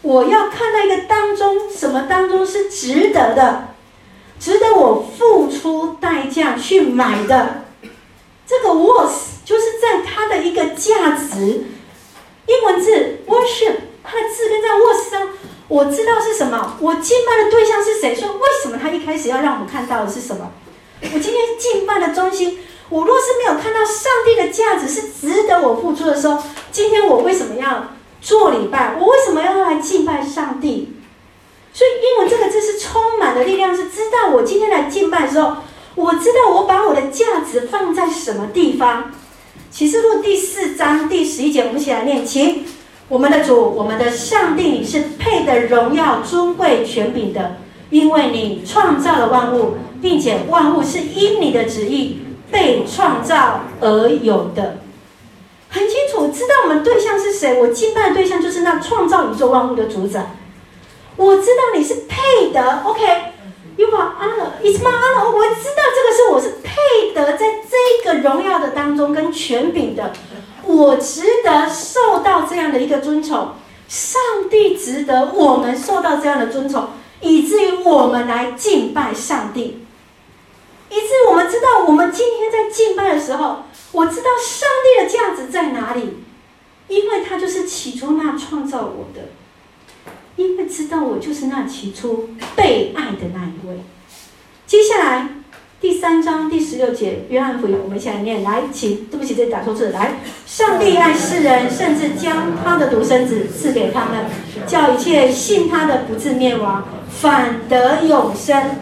[0.04, 3.70] 我要看到一个当中什么当中是值得的，
[4.40, 7.64] 值得我付出代价去买的，
[8.46, 9.14] 这个 worth
[9.44, 11.64] 就是在它的一个价值，
[12.46, 15.30] 英文字 worship，它的字根在 worth 上。
[15.68, 18.14] 我知道是什么，我敬拜的对象是谁？
[18.14, 20.52] 说为什么他一开始要让我们看到的是什么？
[21.02, 22.60] 我今天敬拜的中心，
[22.90, 28.96] 我若是没有看到上帝的价值是值得我付出的时候，今天我为什么要做礼拜？
[29.00, 30.96] 我为什么要来敬拜上帝？
[31.74, 35.58] 所以英文这个字是充满了力量，是知道我今天来敬拜的时候，
[35.96, 39.12] 我知道我把我的价值放在什么地方。
[39.72, 42.64] 启示录第四章第十一节，我们一起来念，请。
[43.10, 47.58] 我们的主，我们的上帝，你是配得荣耀、尊贵、权柄的，
[47.90, 52.20] 因为你创造了万物，并且万物是因你的旨意
[52.54, 54.78] 被创造而有的。
[55.70, 57.60] 很清楚，知道我们对象是谁。
[57.60, 60.36] 我敬拜的对象就是那创造宇宙万物的主宰。
[61.18, 65.32] 我知道你是配得，OK，You are honor，It's my honor。
[65.36, 70.12] 我知道这个是我是配得在这个荣耀的当中跟权柄的，
[70.64, 73.50] 我值得受到这样的一个尊崇。
[73.88, 76.86] 上帝值得我们受到这样的尊崇。
[77.22, 79.83] 以至于我们来敬拜上帝，
[80.94, 86.20] 以致我们知道，我们今天在敬拜的时候，我知道上帝的价值在哪里，
[86.88, 89.30] 因为他就是起初那创造我的，
[90.36, 93.82] 因为知道我就是那起初被爱的那一位。
[94.68, 95.30] 接下来。
[95.82, 98.42] 第三章第十六节，约翰福音，我们一起来念。
[98.42, 99.90] 来，请，对不起，这打错字。
[99.90, 100.14] 来，
[100.46, 104.28] 上帝爱世人，甚至将他的独生子赐给他们，
[104.66, 108.78] 叫一切信他的不至灭亡，反得永生。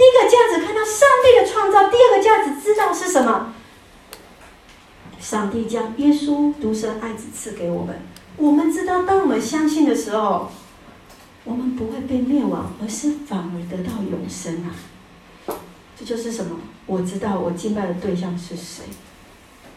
[0.00, 3.52] 第一个价值看到上帝的创造，第二个价值知道是什么？
[5.20, 8.00] 上帝将耶稣独生爱子赐给我们。
[8.38, 10.50] 我们知道，当我们相信的时候，
[11.44, 14.72] 我们不会被灭亡，而是反而得到永生啊。
[15.98, 16.56] 这就是什么？
[16.86, 18.84] 我知道我敬拜的对象是谁。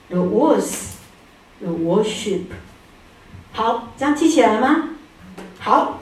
[0.07, 0.93] The was,
[1.59, 2.43] the worship。
[3.51, 4.91] 好，这样记起来了吗？
[5.59, 5.99] 好，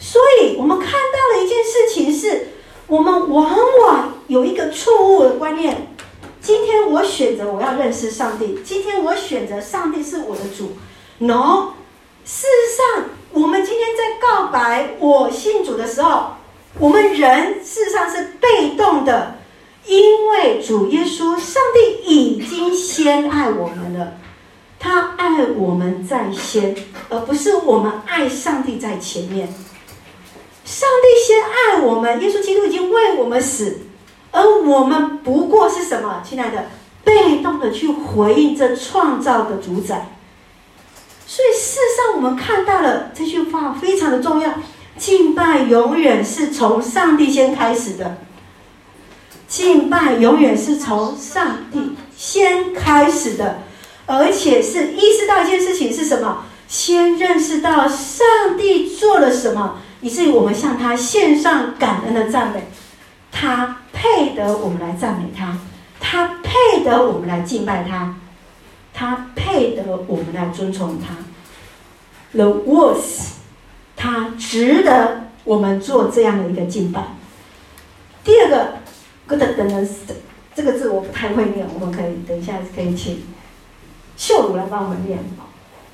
[0.00, 2.48] 所以我们看到了一件事情是，
[2.90, 5.94] 我们往往有一个错误的观念。
[6.40, 10.72] 今天我选择我要认识上帝，今天我选择上帝是我的主。
[11.18, 11.74] No，
[12.24, 16.32] 事实上，我们今天在告白我信主的时候，
[16.80, 19.36] 我们人事实上是被动的。
[19.86, 24.14] 因为主耶稣，上帝已经先爱我们了，
[24.80, 26.74] 他爱我们在先，
[27.08, 29.48] 而不是我们爱上帝在前面。
[30.70, 33.80] 上帝先爱我们，耶稣基督已经为我们死，
[34.30, 36.22] 而我们不过是什么？
[36.24, 36.66] 亲爱的，
[37.02, 40.16] 被动的去回应这创造的主宰。
[41.26, 44.54] 所以事实上，我们看到了这句话非常的重要：
[44.96, 48.18] 敬拜永远是从上帝先开始的。
[49.48, 53.62] 敬拜永远是从上帝先开始的，
[54.06, 56.44] 而且是意识到一件事情是什么？
[56.68, 62.64] 先认识到上帝做了什么，以至于我们向他献上感恩的赞美。
[63.32, 65.58] 他配得我们来赞美他，
[66.00, 68.16] 他配得我们来敬拜他，
[68.92, 71.16] 他配得我们来尊崇他。
[72.32, 73.30] The worth，
[73.96, 77.02] 他值得我们做这样的一个敬拜。
[78.24, 78.80] 第二个。
[79.30, 79.88] Good 等等，
[80.56, 83.22] 这个字我不太会念，我们可以等一下可以请
[84.16, 85.20] 秀如来帮我们念。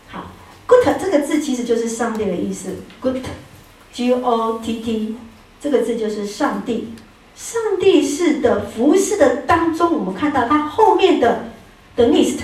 [0.08, 0.28] 好
[0.66, 3.18] ，Good 这个字其实就是上帝的意思，good。
[3.96, 5.16] G O T T，
[5.58, 6.92] 这个字就是上帝。
[7.34, 11.46] 上帝式的服侍的当中，我们看到它后面的
[11.96, 12.40] 的 list，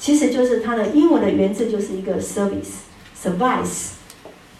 [0.00, 3.90] 其实就是它的英文的原字就是一个 service，service，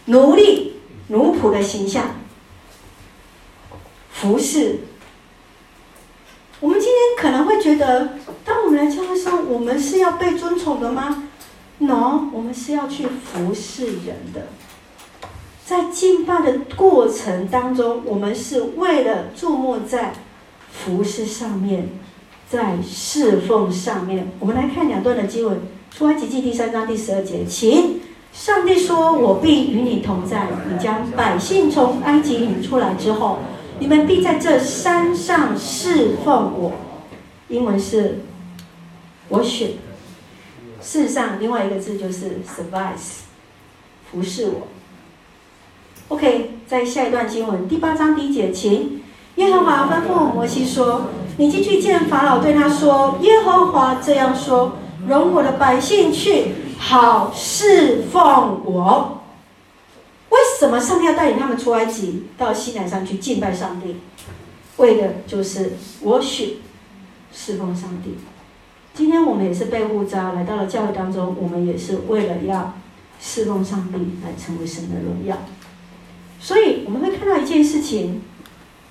[0.05, 0.76] 奴隶、
[1.09, 2.14] 奴仆的形象，
[4.12, 4.83] 服侍。
[6.61, 11.28] 我们今天可能会觉得，当我们来教会上，我们是要被尊崇的吗
[11.78, 14.47] ？No，我们是要去服侍人的。
[15.71, 20.12] 在敬拜的过程当中，我们是为了注目在
[20.73, 21.91] 服侍上面，
[22.49, 24.33] 在侍奉上面。
[24.41, 25.61] 我们来看两段的经文，
[25.97, 28.01] 出埃及记第三章第十二节，请
[28.33, 33.39] 上帝说：“我必与你同在，你将百姓从埃及领出来之后。”
[33.79, 36.73] 你们必在这山上侍奉我。
[37.49, 38.18] 英文是
[39.31, 39.75] worship。
[40.83, 43.21] 事实上，另外一个字就是 service，
[44.11, 44.66] 服侍我。
[46.11, 49.01] OK，在下一段经文第八章第一节，请
[49.37, 51.03] 耶和华吩咐摩西说
[51.39, 54.73] ：“你进去见法老，对他说：耶和华这样说：
[55.07, 56.47] 容我的百姓去，
[56.79, 59.21] 好侍奉我。”
[60.31, 63.95] 为什么上帝要带领他们出埃及，到西南山去敬拜上帝？
[64.79, 66.59] 为的就是我许
[67.33, 68.17] 侍奉上帝。
[68.95, 72.75] 今天我们也是被呼召来到了教会当中，我们也是为了要
[73.21, 75.37] 侍奉上帝，来成为神的荣耀。
[76.41, 78.22] 所以我们会看到一件事情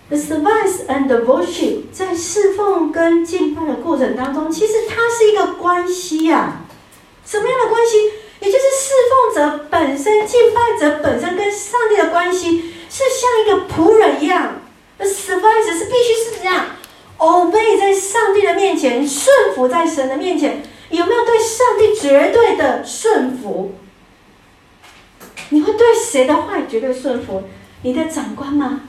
[0.08, 6.66] ：the service and the worship，在侍奉跟敬拜的过程当中，其实它是一个关系呀、啊。
[7.26, 7.98] 什么样的关系？
[8.40, 14.62] 也就是侍奉者本身、敬拜者本身跟上帝的关系，是像一个仆人一样。
[14.98, 16.68] The service 是必须是这样
[17.18, 20.64] ，obey 在上帝的面前，顺服在神的面前。
[20.90, 23.74] 有没有对上帝绝对的顺服？
[25.50, 27.44] 你会对谁的话绝对顺服？
[27.82, 28.82] 你的长官吗？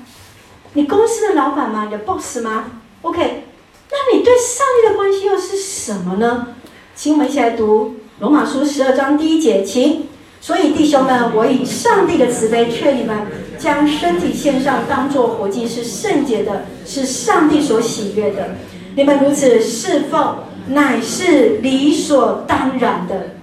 [0.74, 1.84] 你公司的老板吗？
[1.86, 2.64] 你的 boss 吗
[3.02, 3.44] ？OK，
[3.90, 6.48] 那你对上帝的关系又是什么呢？
[6.94, 10.06] 请我们一起来读罗马书十二章第一节，请。
[10.42, 13.26] 所以弟兄们，我以上帝的慈悲劝你们，
[13.58, 18.56] 将身体献上，当作活祭，是圣洁的，是上帝所喜悦的。
[18.96, 20.36] 你们如此侍奉，
[20.68, 23.39] 乃是理所当然的。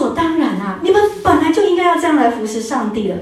[0.00, 0.78] 所当然啊！
[0.82, 3.16] 你们本来就应该要这样来服侍上帝的。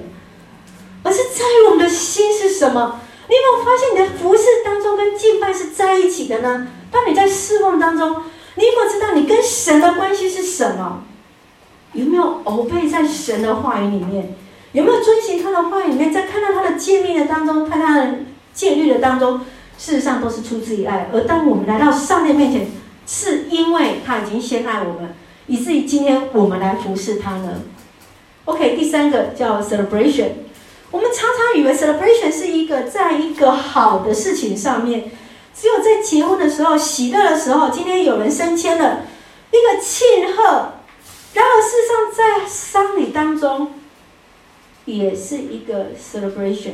[1.02, 3.00] 而是在于我们的心是什么？
[3.28, 6.68] 你有没有发现你的服侍当中跟敬拜是在一起的呢？
[6.92, 8.22] 当你在侍奉当中，
[8.54, 11.02] 你有没有知道你跟神的关系是什么？
[11.94, 14.36] 有没有 obey 在神的话语里面？
[14.70, 16.12] 有没有遵循他的话语里面？
[16.12, 18.14] 在看到他的诫命的当中，看他的
[18.54, 19.40] 诫律的当中，
[19.76, 21.08] 事实上都是出自于爱。
[21.12, 22.70] 而当我们来到上帝面前，
[23.06, 25.14] 是因为他已经先爱我们，
[25.48, 27.62] 以至于今天我们来服侍他呢
[28.44, 30.28] ？OK，第三个叫 celebration。
[30.90, 35.10] 我们常常以为 celebration 是一个在一个好的事情上面，
[35.54, 39.02] 只有在结婚的时候、喜乐的时候，今天有人升迁了，
[39.50, 40.72] 一个庆贺。
[41.34, 43.72] 然而，事实上，在丧礼当中，
[44.86, 46.72] 也是一个 celebration，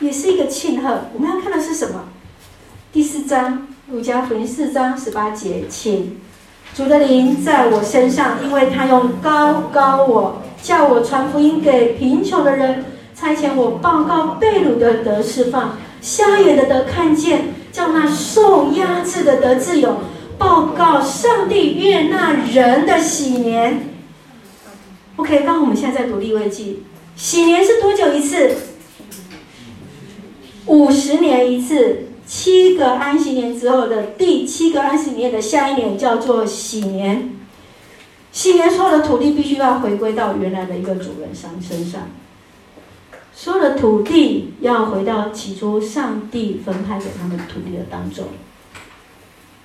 [0.00, 1.08] 也是一个庆贺。
[1.14, 2.08] 我们要看的是什么？
[2.92, 6.18] 第四章，路加福音四章十八节，请
[6.76, 19.96] 主的灵在我身上，因为他用膏膏我，叫我传福音给贫穷的人，差遣我报告被掳的得释放，瞎眼的得看见，叫那受压制的得自由。
[20.36, 23.88] 报告上帝悦纳人的喜年。
[25.16, 26.82] OK，当我们现在在读利未记，
[27.16, 28.50] 喜年是多久一次？
[30.66, 32.08] 五十年一次。
[32.26, 37.32] 七个安息年之后的第七个安息年的下一年叫做喜年。
[38.32, 42.08] 喜年所有的土地必须要回归到原来的一个主人上身上，
[43.32, 48.26] 所有的土地要回到起初上帝分派给他们土地的当中。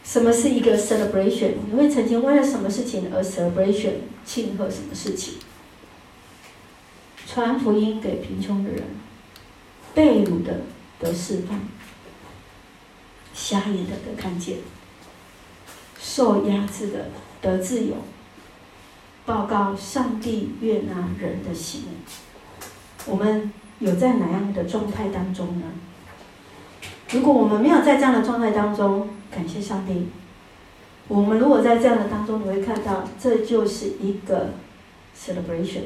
[0.03, 1.51] 什么是一个 celebration？
[1.69, 3.93] 你会曾经为了什么事情而 celebration
[4.23, 5.33] 庆贺什么事情？
[7.27, 8.83] 传福音给贫穷的人，
[9.93, 10.61] 被掳的
[10.99, 11.59] 得释放，
[13.33, 14.57] 瞎眼的得看见，
[15.99, 17.09] 受压制的
[17.41, 17.95] 得自由，
[19.25, 21.85] 报告上帝悦纳人的喜乐。
[23.05, 25.65] 我们有在哪样的状态当中呢？
[27.09, 30.07] 如果我们没有在这样的状态当中，感谢上帝。
[31.07, 34.51] 我们如果在这样的当中，你会看到，这就是一个
[35.17, 35.83] celebration，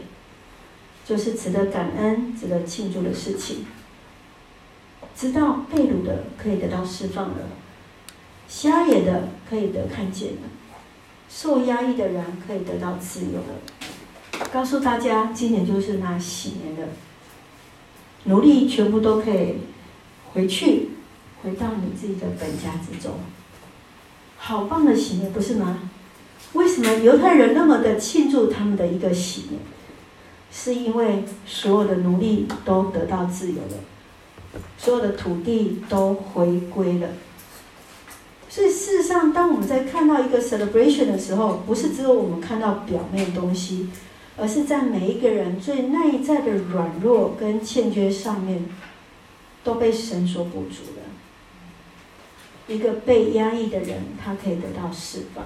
[1.03, 3.65] 就是值得感恩、值得庆祝的事情。
[5.15, 7.37] 知道被掳的可以得到释放了，
[8.47, 10.41] 瞎眼的可以得看见了，
[11.29, 14.45] 受压抑的人可以得到自由了。
[14.51, 16.89] 告诉大家，今年就是那喜年的，
[18.25, 19.59] 奴隶全部都可以
[20.33, 20.89] 回去，
[21.41, 23.13] 回到你自己的本家之中。
[24.37, 25.89] 好棒的喜年，不是吗？
[26.53, 29.61] 为什么犹太人那么的庆祝他们的一个喜年？
[30.51, 33.77] 是因为所有的奴隶都得到自由了，
[34.77, 37.09] 所有的土地都回归了。
[38.49, 43.89] 所以事实上，当我们在看到一个 celebration 的时候，不是只有我们看到表面东西，
[44.37, 48.65] 而是在每一个人最内在的软弱跟欠缺上面，
[49.63, 51.03] 都被神所补足了。
[52.67, 55.43] 一个被压抑的人，他可以得到释放；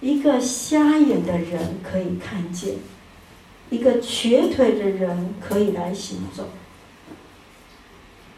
[0.00, 2.76] 一个瞎眼的人可以看见；
[3.68, 6.48] 一个瘸腿的人可以来行走。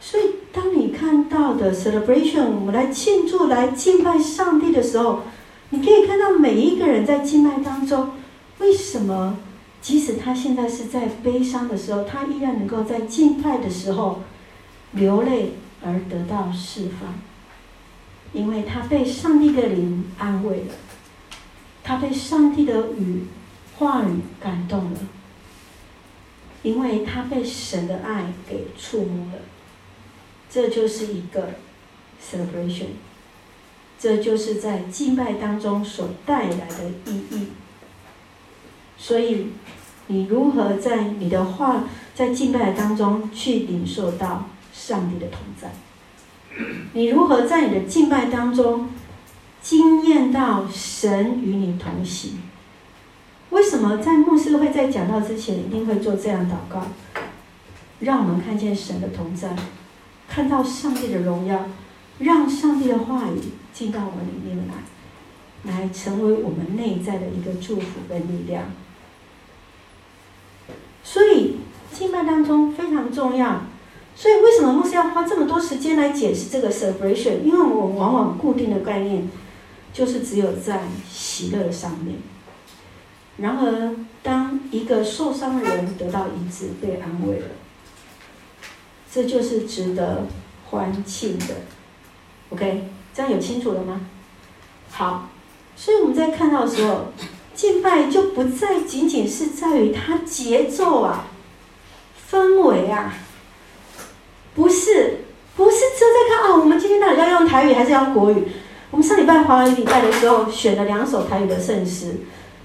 [0.04, 5.20] 所以，当你看到的 celebration，我们来庆祝、来敬拜上帝的时候，
[5.70, 8.10] 你可以看到每一个人在敬拜当中，
[8.58, 9.38] 为什么
[9.80, 14.22] 即使他现在是在悲伤的时候，他依然能够在敬拜的时候
[14.90, 15.52] 流泪
[15.84, 17.14] 而得到释放？
[18.32, 20.74] 因为他被上帝的灵安慰了，
[21.84, 23.26] 他被上帝的语
[23.78, 24.98] 话语感动了，
[26.64, 29.38] 因为他被神的爱给触摸了，
[30.52, 31.54] 这就是一个
[32.22, 32.88] celebration，
[33.98, 37.46] 这就是在敬拜当中所带来的意义。
[38.98, 39.46] 所以，
[40.08, 41.84] 你如何在你的话
[42.14, 45.72] 在敬拜当中去领受到上帝的同在？
[46.92, 48.90] 你如何在你的敬拜当中
[49.62, 52.42] 经验到神与你同行？
[53.48, 56.82] 为什么在牧师会在讲道之前一定会做这样祷告？
[58.00, 59.56] 让我们看见神的同在，
[60.32, 61.66] 看到上帝的荣耀，
[62.20, 63.38] 让上帝的话语
[63.74, 68.64] 进到我们里面来，来成为我们内在的一个祝福跟力量。
[71.04, 71.56] 所以。
[71.92, 73.64] 敬拜当中非常重要。
[74.16, 77.42] 所以为什么牧师要花这么多时间来解释这个 celebration？
[77.42, 79.28] 因为我们往往固定的概念
[79.92, 82.16] 就是只有在喜乐上面。
[83.36, 87.46] 然而，当一个受伤的人得到医治、被安慰了，
[89.12, 90.26] 这就是值得
[90.70, 91.56] 欢庆的。
[92.48, 94.00] OK，这样有清楚了吗？
[94.90, 95.28] 好，
[95.76, 97.12] 所以我们在看到的时候，
[97.54, 101.26] 敬拜就不再仅仅是在于它节奏啊、
[102.30, 103.14] 氛围啊。
[104.54, 105.24] 不是，
[105.56, 106.60] 不是只有在看啊、哦。
[106.60, 108.48] 我们今天到底要用台语还是要用国语？
[108.90, 112.16] 我们上礼拜华语礼拜的时候选了两首台语的圣诗，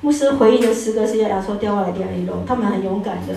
[0.02, 3.34] 牧师回应的诗歌是《亚说调过来第二一楼》，他们很勇敢的，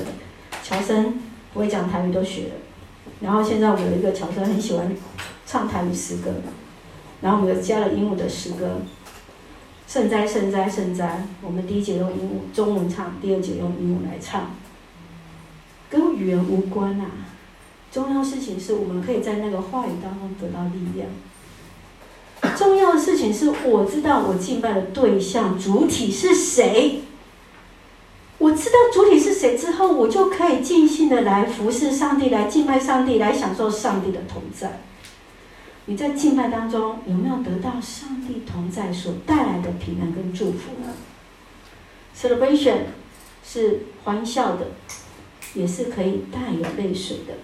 [0.65, 1.21] 乔生
[1.53, 2.70] 不会讲台语都学了。
[3.21, 4.97] 然后现在我有一个乔生很喜欢
[5.47, 6.33] 唱台语诗歌，
[7.21, 8.81] 然后我们又加了鹦鹉的诗歌，
[9.87, 11.27] 圣哉圣哉圣哉。
[11.43, 14.53] 我们第一节用鹦鹉中文唱，第二节用鹦鹉来唱，
[15.91, 17.07] 跟语言无关啊。
[17.93, 21.09] 重要事情是我们可以在那个话语当中得到力量。
[22.57, 27.03] 重要的事情是我知道我敬拜的对象主体是谁。
[28.41, 34.81] 我知道主体是谁之后，我就可以尽兴的来服侍上帝，来敬拜上帝，来享受上帝的同在。
[35.85, 40.95] 你在敬拜当中有没有得到上帝同在所带来的平安跟祝福呢
[42.17, 42.79] ？Celebration
[43.45, 44.69] 是欢笑的，
[45.53, 47.35] 也是可以带有泪水的。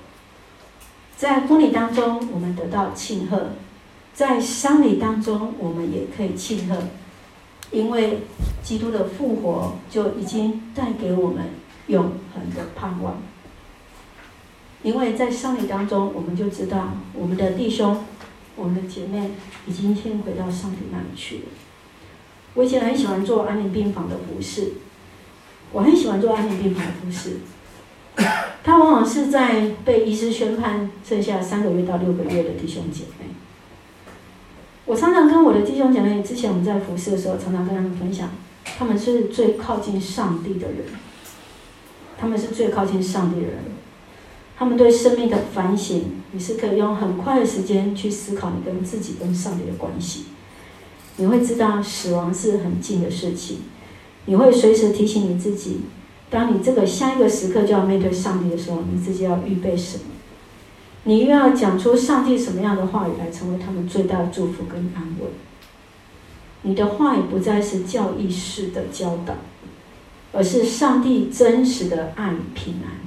[1.15, 3.37] 在婚礼当中，我们得到庆贺；
[4.15, 6.77] 在丧礼当中，我们也可以庆贺，
[7.71, 8.21] 因为
[8.63, 11.45] 基督的复活就已经带给我们
[11.89, 13.19] 永恒的盼望。
[14.83, 18.05] 因为在丧礼当中，我们就知道我们的弟兄、
[18.55, 19.31] 我们的姐妹
[19.67, 21.43] 已经先回到上帝那里去了。
[22.55, 24.75] 我以前很喜欢做安宁病房的服侍，
[25.73, 27.39] 我很喜欢做安宁病房的服侍。
[28.63, 33.16] 他往往是在被医师宣判剩下三个月到六个月的弟兄姐妹。
[34.87, 38.31] 我常常跟我的弟兄姐妹，之前我们在服侍的时候，常常跟他们分享，
[38.79, 40.87] 他们是最靠近上帝的人，
[42.17, 43.59] 他们是最靠近上帝的人，
[44.57, 50.27] 他们对生命的反省，你是可以用很快的时间去思考你跟自己跟上帝的关系。
[51.17, 53.63] 你会知道死亡是很近的事情，
[54.27, 55.81] 你会随时提醒你自己。
[56.31, 60.05] 当你这个下一个时刻就要面对上帝的时候，你自己要预备什么？
[61.09, 65.29] 你又要讲出上帝什么样的话语来成为他们最大的祝福跟安慰？
[66.63, 69.35] 你的话语不再是教义式的教导，
[70.33, 72.99] 而是上帝真实的爱与平安。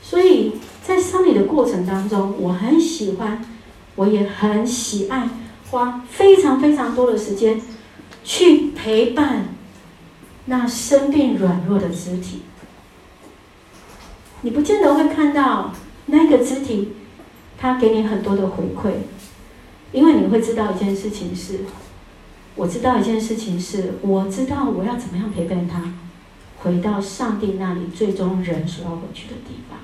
[0.00, 3.44] 所以在丧礼的过程当中，我很喜欢，
[3.96, 5.28] 我也很喜爱
[5.70, 7.60] 花非常非常多的时间
[8.24, 9.48] 去陪伴。
[10.46, 12.40] 那生病软弱的肢体，
[14.40, 15.74] 你不见得会看到
[16.06, 16.92] 那个肢体，
[17.58, 18.92] 他给你很多的回馈，
[19.92, 21.60] 因为你会知道一件事情是，
[22.56, 25.82] 我知道一件事情是，我知道我要怎么样陪伴他，
[26.58, 29.78] 回到上帝那里，最终人所要回去的地方。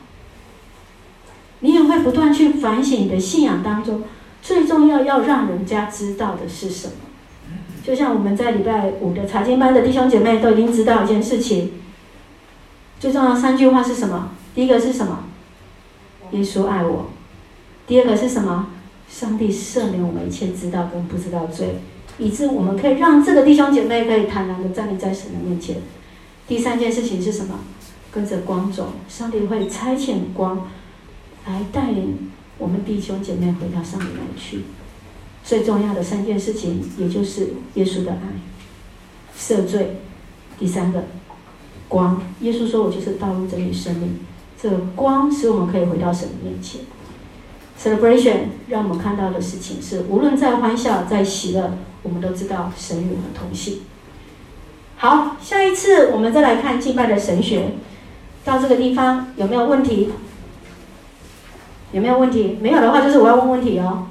[1.61, 4.03] 你也会不断去反省你的信仰当中，
[4.43, 6.95] 最重要要让人家知道的是什么。
[7.83, 11.73] 就像我们在礼拜五的查经班的弟兄姐妹都已经知道一件事情，
[12.99, 14.33] 最重要三句话是什么？
[14.55, 15.25] 第一个是什么？
[16.32, 17.11] 耶稣爱我。
[17.86, 18.69] 第二个是什么？
[19.09, 21.81] 上帝赦免我们一切知道跟不知道罪，
[22.19, 25.78] 以致我们可以让这个弟兄姐妹可以坦然的站立在神的面前。
[26.47, 27.59] 第三件事情是什么？
[28.12, 30.69] 跟着光走，上帝会差遣光
[31.47, 34.61] 来带领我们弟兄姐妹回到上帝那里去。
[35.43, 38.19] 最重要的三件事情，也就是耶稣的爱、
[39.36, 39.97] 赦罪，
[40.59, 41.05] 第三个
[41.89, 42.23] 光。
[42.43, 44.19] 耶稣说：“我就是道路、真理、生命。”
[44.62, 46.82] 这光使我们可以回到神的面前。
[47.78, 51.73] Celebration 让我们看到的事情是，无论在欢笑、在喜乐，
[52.03, 53.81] 我们都知道神与我们同行。
[54.97, 57.77] 好，下一次我们再来看敬拜的神学。
[58.45, 60.12] 到这个地方有没有问题？
[61.93, 62.59] 有没有问题？
[62.61, 64.09] 没有的话，就是我要问问题哦。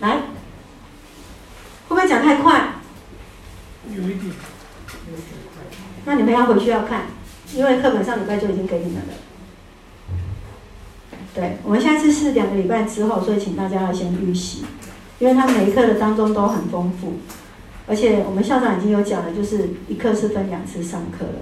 [0.00, 0.20] 来，会
[1.88, 2.70] 不会讲太快？
[3.94, 4.32] 有一点，
[6.04, 7.06] 那你们要回去要看，
[7.54, 9.14] 因为课本上礼拜就已经给你们了。
[11.34, 14.64] 对，我们下次是两个礼拜之后，所以请大家要先预习，
[15.18, 17.14] 因为他每一课的当中都很丰富，
[17.86, 21.40] 而且我们校长已经有讲了，就是一课是分两次上课了。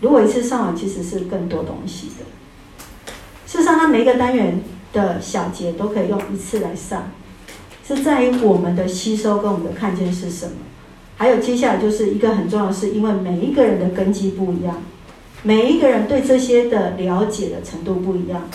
[0.00, 2.24] 如果一次上完，其实是更多东西的。
[3.46, 4.62] 事实上，他每一个单元
[4.92, 7.10] 的小节都可以用一次来上。
[7.86, 10.52] 是在于我们的吸收跟我们的看见是什么，
[11.20, 14.82] 还有接下来就是一个很重要的是，因为每一个人的根基不一样，
[15.42, 18.48] 每一个人对这些的了解的程度不一样，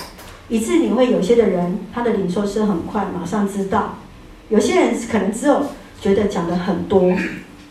[0.49, 3.99] 以致你会有些的人他的领受是很快，马上知道；
[4.49, 5.63] 有些人可能只有
[6.01, 7.13] 觉得讲的很多，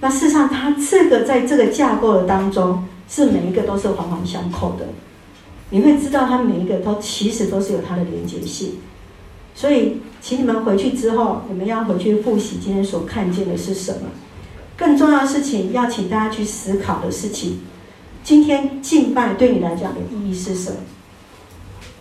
[0.01, 4.87] 那事实上他这个在这个架构的当中，是每一个都是环环相扣的。
[5.71, 8.75] 你会知道他每一个都其实都是有它的连接性，
[9.57, 14.03] 所以请你们回去之后，你们要回去复习今天所看见的是什么。
[14.77, 17.61] 更重要的事情，要请大家去思考的事情，
[18.23, 20.77] 今天敬拜对你来讲的意义是什么？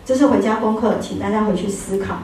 [0.05, 2.23] 这是回家功课，请大家回去思考。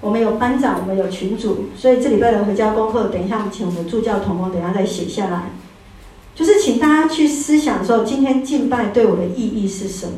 [0.00, 5.50] 我们有班长，我们有群组，所以这礼拜的回家功课，等一下我们请我们的助教同工，等下再写下来。
[6.34, 10.12] 就是请大家去思想说，今天敬拜对我的意义是什么？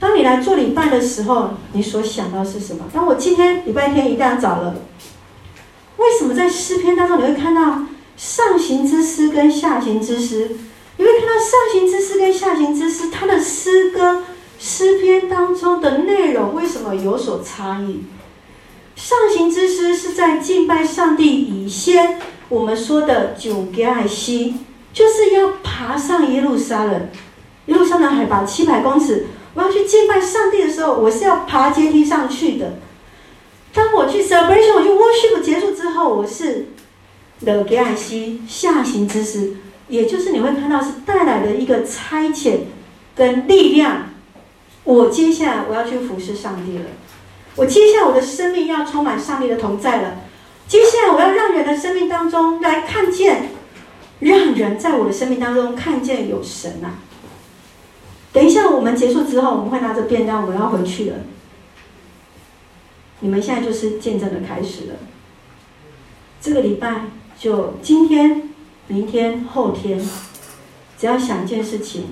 [0.00, 2.86] 当你来做礼拜的时候，你所想到是什么？
[2.92, 4.74] 当我今天礼拜天一大早了，
[5.98, 7.82] 为什么在诗篇当中你会看到？
[8.16, 10.50] 上行之诗跟下行之诗，
[10.96, 14.22] 你会看到上行之诗跟下行之诗，它的诗歌
[14.58, 18.04] 诗篇当中的内容为什么有所差异？
[18.94, 24.54] 上行之诗是在敬拜上帝以先，我们说的九格爱西，
[24.92, 27.08] 就是要爬上耶路撒冷，
[27.66, 32.74] 耶路撒冷海拔七百公尺，我要去敬拜上帝的时候，我是要爬阶梯上去的。
[33.72, 36.68] 当我去 celebration，我去 worship 结束之后，我是。
[37.44, 39.56] 的给爱惜下行之时，
[39.88, 42.60] 也就是你会看到是带来的一个差遣
[43.14, 44.08] 跟力量。
[44.84, 46.84] 我接下来我要去服侍上帝了，
[47.56, 50.22] 我接下来我的生命要充满上帝的同在了。
[50.66, 53.50] 接下来我要让人的生命当中来看见，
[54.20, 56.94] 让人在我的生命当中看见有神呐、啊。
[58.32, 61.16] 等一下我们结束之后，我们会拿着便当，我们要回去了。
[63.20, 64.94] 你们现在就是见证的开始了，
[66.40, 67.04] 这个礼拜。
[67.42, 68.50] 就今天、
[68.86, 70.00] 明天、后天，
[70.96, 72.04] 只要想一件事情，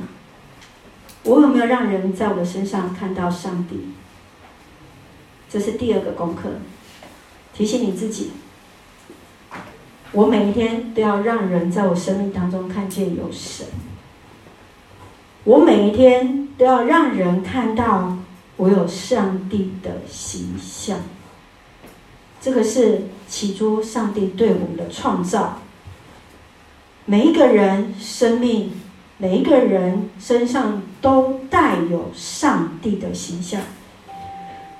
[1.23, 3.93] 我有没有让人在我的身上看到上帝？
[5.49, 6.55] 这是第二个功课，
[7.55, 8.33] 提醒你自己。
[10.11, 13.69] 我每一天都要让人在我生命当中看见有神。
[15.45, 18.19] 我每一天都要让人看到
[18.57, 20.99] 我有上帝的形象。
[22.41, 25.61] 这个是起初上帝对我们的创造。
[27.05, 28.73] 每一个人生命，
[29.19, 33.61] 每一个人身上都带有上帝的形象。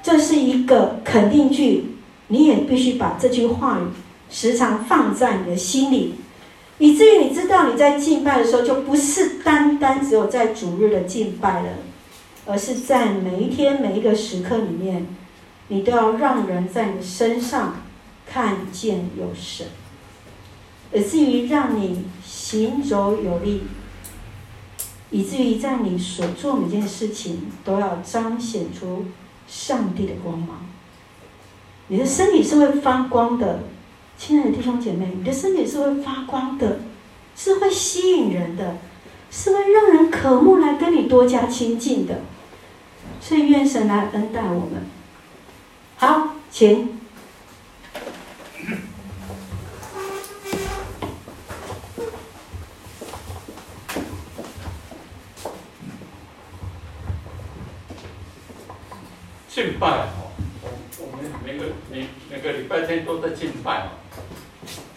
[0.03, 1.97] 这是一个肯定句，
[2.29, 3.81] 你也必须把这句话
[4.31, 6.15] 时常放在你的心里，
[6.79, 11.69] 以至于你知道你在敬拜的时候，就不是单单只有在主日的敬拜了，
[12.47, 15.07] 而是在每一天每一个时刻里面。
[15.71, 17.77] 你都要让人在你身上
[18.27, 19.69] 看见有神，
[20.93, 23.63] 以至于让你行走有力，
[25.11, 29.05] 以至于在你所做每件事情都要彰显出
[29.47, 30.67] 上帝的光芒。
[31.87, 33.61] 你的身体是会发光的，
[34.19, 36.81] 亲爱的弟兄姐妹，你的身体是会发光的，
[37.37, 38.77] 是会吸引人的，
[39.31, 42.23] 是会让人渴慕来跟你多加亲近的。
[43.21, 45.00] 所以愿神来恩待我们。
[46.01, 46.99] 好，请。
[59.51, 60.33] 敬拜哦，
[60.63, 60.71] 我
[61.01, 63.91] 我们每个每每个礼拜天都在敬拜哦。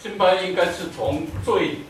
[0.00, 1.80] 敬拜应该是从最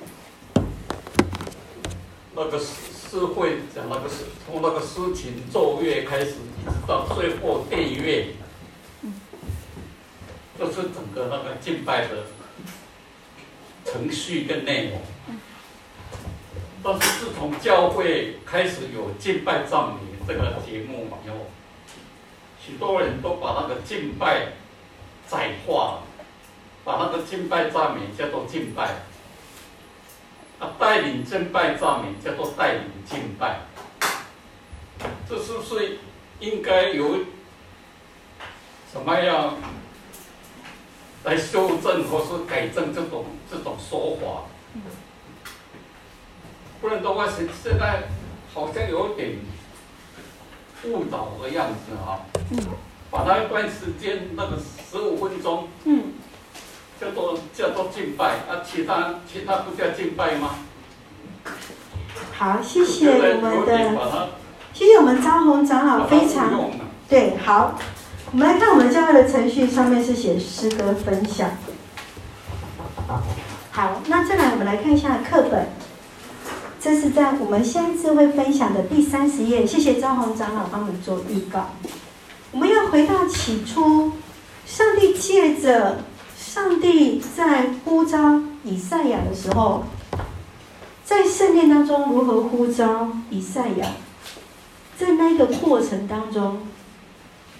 [2.34, 8.34] 那个诗会讲那个诗，从那个诗情奏乐开始，一直到最后殿乐。
[10.56, 12.26] 这是整个那个敬拜的
[13.84, 15.00] 程序跟内容，
[16.82, 19.94] 但是自从教会开始有敬拜赞美
[20.26, 21.46] 这个节目以后，
[22.64, 24.52] 许多人都把那个敬拜
[25.28, 26.02] 窄化，
[26.84, 29.02] 把那个敬拜赞美叫做敬拜，
[30.60, 33.62] 啊，带领敬拜赞美叫做带领敬拜，
[35.28, 35.98] 这是不是
[36.38, 37.24] 应该有
[38.92, 39.56] 什么样？
[41.24, 44.44] 来修正或是改正这种这种说法，
[46.80, 48.04] 不然的话，现现在
[48.52, 49.38] 好像有点
[50.84, 52.20] 误导的样子啊。
[52.50, 52.58] 嗯。
[53.10, 54.58] 把那一段时间那个
[54.90, 56.14] 十五分钟，嗯，
[57.00, 60.56] 叫做叫做敬拜，啊，其他其他不叫敬拜吗？
[62.36, 64.28] 好，谢谢我们的，
[64.72, 66.68] 谢谢我们张宏长老，非常
[67.08, 67.78] 对，好。
[68.34, 71.52] 我们来看我们教会的程序，上面是写诗歌分享。
[73.70, 75.68] 好，那再来我们来看一下课本，
[76.80, 79.64] 这是在我们下一次会分享的第三十页。
[79.64, 81.70] 谢谢张宏长老帮我们做预告。
[82.50, 84.10] 我们要回到起初，
[84.66, 86.00] 上帝借着
[86.36, 89.84] 上帝在呼召以赛亚的时候，
[91.04, 93.86] 在圣殿当中如何呼召以赛亚，
[94.98, 96.66] 在那个过程当中，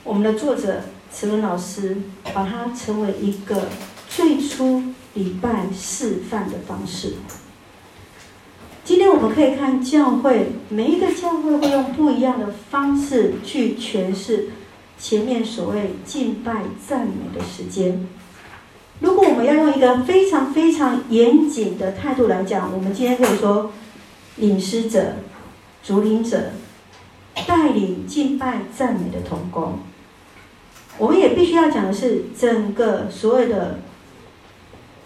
[0.05, 1.97] 我们的作者慈文老师
[2.35, 3.69] 把它成为一个
[4.07, 4.83] 最初
[5.15, 7.15] 礼拜示范的方式。
[8.85, 14.51] 今天我们可以看教会，每一个教会会用不一样的方式去诠释
[14.99, 18.07] 前面所谓敬拜赞美的时间。
[19.01, 23.73] 如果我们要用一个非常非常严谨的态度来讲，我们今天可以说，
[24.37, 25.15] 领诗者、
[25.83, 26.51] 主领者
[27.47, 29.79] 带领敬拜赞美的同工。
[30.99, 33.81] 我们也必须要讲的是，整个所谓的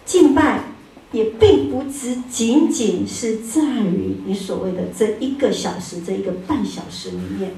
[0.05, 0.65] 敬拜，
[1.11, 7.53] 也并不只仅仅是在于你所谓的这一个小时、这一个半小时里面。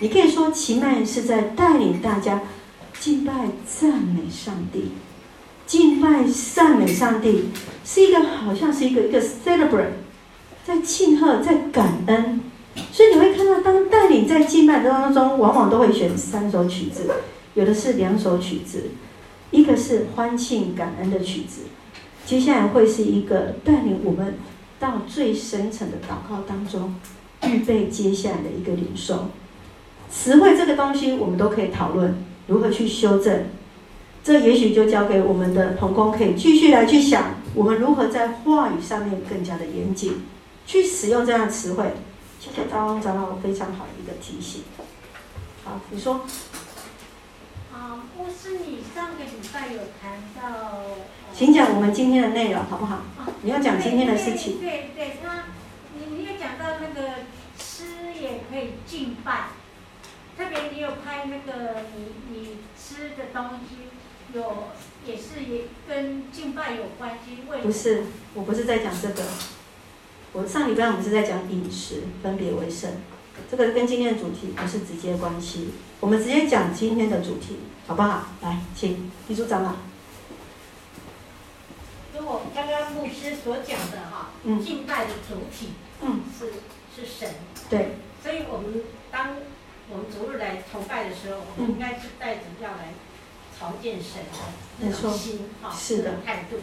[0.00, 2.42] 你可以说，其迈是在带领大家
[3.00, 3.32] 敬拜
[3.66, 4.92] 赞美上帝。
[5.66, 6.24] 敬拜
[6.54, 7.50] 赞美上帝
[7.84, 9.90] 是一个，好像是一个一个 celebrate，
[10.64, 12.40] 在庆贺，在感恩。
[12.92, 17.10] 所以你会看到，当带领在敬拜当中，往往都会选三首曲子，
[17.54, 18.90] 有的是两首曲子，
[19.50, 21.62] 一个是欢庆感恩的曲子，
[22.24, 24.34] 接下来会是一个带领我们
[24.78, 26.94] 到最深层的祷告当中，
[27.44, 29.30] 预备接下来的一个领受。
[30.10, 33.46] 词汇这个东西，我们都可以讨论如何去修正。
[34.22, 40.22] 这也许就交给我们的同工，可以继续来去想，我们如何在话语上面更加的严谨，
[40.66, 41.94] 去使用这样的词汇。
[42.38, 44.62] 谢谢大王长老非常好的一个提醒。
[45.64, 46.20] 好，你说。
[48.18, 50.82] 啊，牧师，你上个礼拜有谈到。
[51.32, 52.96] 请讲我们今天的内容，好不好？
[52.96, 54.58] 啊，你要讲今天的事情。
[54.60, 55.44] 对对，对，他，
[55.94, 57.10] 你你有讲到那个
[57.56, 59.50] 吃也可以敬拜，
[60.36, 63.76] 特别你有拍那个你你吃的东西。
[64.34, 64.64] 有，
[65.06, 67.38] 也是也跟敬拜有关系。
[67.62, 68.02] 不是，
[68.34, 69.22] 我不是在讲这个。
[70.34, 72.90] 我上礼拜我们是在讲饮食，分别为圣。
[73.50, 75.70] 这个跟今天的主题不是直接关系。
[76.00, 78.28] 我们直接讲今天的主题，好不好？
[78.42, 79.76] 来，请李组长啊。
[82.12, 85.70] 跟我刚刚牧师所讲的哈，嗯，敬拜的主体，
[86.00, 86.52] 嗯，是
[86.94, 87.34] 是神。
[87.68, 87.96] 对。
[88.22, 89.36] 所以我们当
[89.90, 92.92] 我们主日来崇拜的时候，我们应该是带着要来。
[93.60, 94.38] 朝见神的
[94.78, 96.58] 那种心哈，这种态度。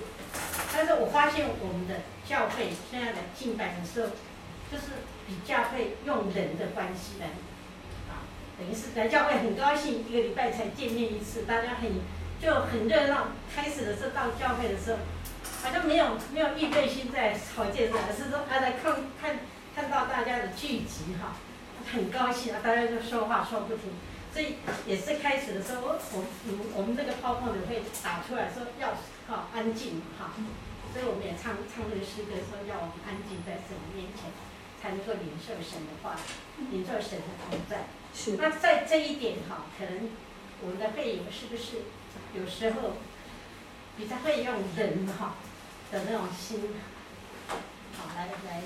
[0.72, 1.96] 但是我发现我们的
[2.26, 4.08] 教会现在来敬拜的时候，
[4.72, 7.28] 就是比较会用人的关系来，
[8.10, 8.26] 啊，
[8.58, 11.92] 等于是来教会很高兴，一个礼拜才见面一次，大家很
[12.40, 13.28] 就很热闹。
[13.56, 15.00] 开始的时候到教会的时候，
[15.64, 19.40] 好像没有没有预备心在朝见神，而是说啊来看看
[19.76, 21.36] 看到大家的聚集哈，
[21.92, 23.92] 很高兴啊，大家就说话说不停。
[24.32, 28.92] 所以也是开始的时候，我我我们这个 PowerPoint 会打出来说要
[29.32, 30.36] 哈安静哈，
[30.92, 34.28] 所以我们也唱唱这个诗歌说要我们安静在神面前，
[34.86, 36.16] 才能够领受神的话，
[36.70, 37.86] 领受神的同在。
[38.14, 38.34] 是。
[38.38, 40.12] 那在这一点哈，可能
[40.62, 41.82] 我们的会友是不是
[42.36, 42.98] 有时候
[43.98, 45.38] 比较会用人哈
[45.92, 46.70] 的那种心，
[47.98, 48.62] 好来来来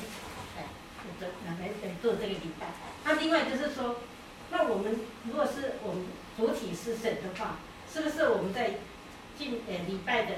[1.18, 2.68] 做来来做这个礼拜。
[3.06, 3.96] 那另外就是说。
[4.52, 6.06] 那我们如果是我们
[6.36, 7.58] 主体是神的话，
[7.94, 8.80] 是不是我们在
[9.38, 10.38] 进呃礼拜的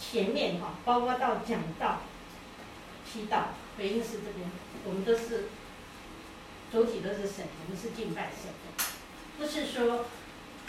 [0.00, 2.00] 前面哈，包括到讲道、
[3.06, 4.50] 祈祷、回应是这边，
[4.86, 5.48] 我们都是
[6.72, 8.84] 主体都是神，我们是敬拜神的，
[9.38, 10.06] 不是说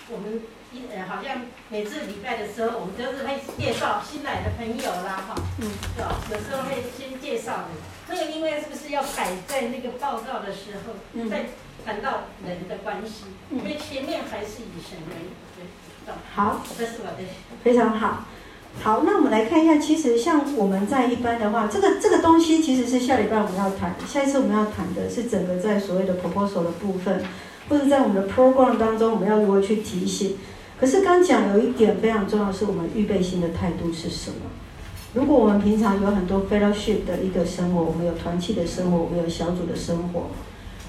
[0.10, 0.42] 我们
[0.72, 6.16] 一呃好像每次礼拜的时候，我们都是会介绍新来的朋友啦哈，嗯，对吧？
[6.32, 7.70] 有时候会先介绍的，
[8.10, 11.46] 那个因为是不是要摆在那个报告的时候，嗯、在。
[11.86, 15.16] 谈到人的关系，因为前面还是以神为
[15.58, 15.66] 为
[16.06, 16.12] 主。
[16.36, 17.24] 好，这是我的。
[17.64, 18.26] 非常好，
[18.80, 27.22] 好，那我们来看一下，其实像我们在一般的话，这个这个东西其实是下礼拜我们要谈，下一次我们要谈的是整个在所谓的 proposal 的部分，
[27.68, 30.38] 或者在我们的 program 当中，我们要如何去提醒。
[30.80, 34.38] 可是刚讲有一点非常重要，是我们预备心的态度是什么？
[35.14, 40.28] 如果我们平常有很多 fellowship 的一个生活，我们有团契的生活，我们有小组的生活。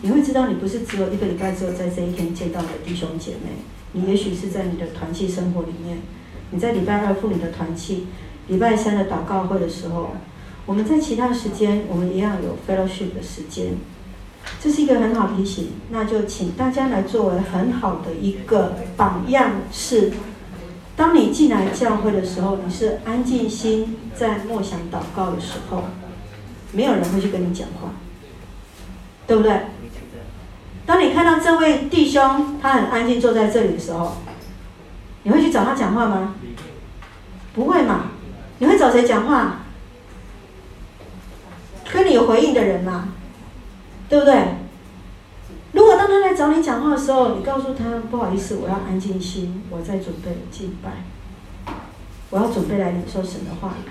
[0.03, 3.51] 你会知道，你不是只有一个礼拜之后在这一天见到的弟兄姐妹，
[3.93, 5.99] 你也许是在你的团契生活里面，
[6.51, 8.07] 你在礼拜二妇女的团契，
[8.47, 10.13] 礼拜三的祷告会的时候，
[10.67, 13.75] 我们在其他时间，我们一样有 fellowship 的时间，
[14.61, 15.73] 这是一个很好提醒。
[15.91, 20.13] 那就请大家来作为很好的一个榜样，是
[20.97, 25.85] 当你进来教会的时候，你是安静心在默想祷告的时候，
[26.73, 27.93] 没有人会去跟你讲话，
[29.27, 29.61] 对不对？
[30.87, 34.17] 当你看到这位弟兄他很安静坐在这里的时候，
[35.23, 36.35] 你会去找他讲话吗？
[37.55, 38.07] 不会嘛？
[38.59, 39.61] 你会找谁讲话？
[41.93, 43.09] 跟你有回应的人嘛，
[44.09, 44.57] 对不对？
[45.73, 51.05] 如果当他来找你讲话的时候，你告诉他不好意思，我要安静心，我在准备敬拜，
[52.31, 53.91] 我要准备来领受神的话语，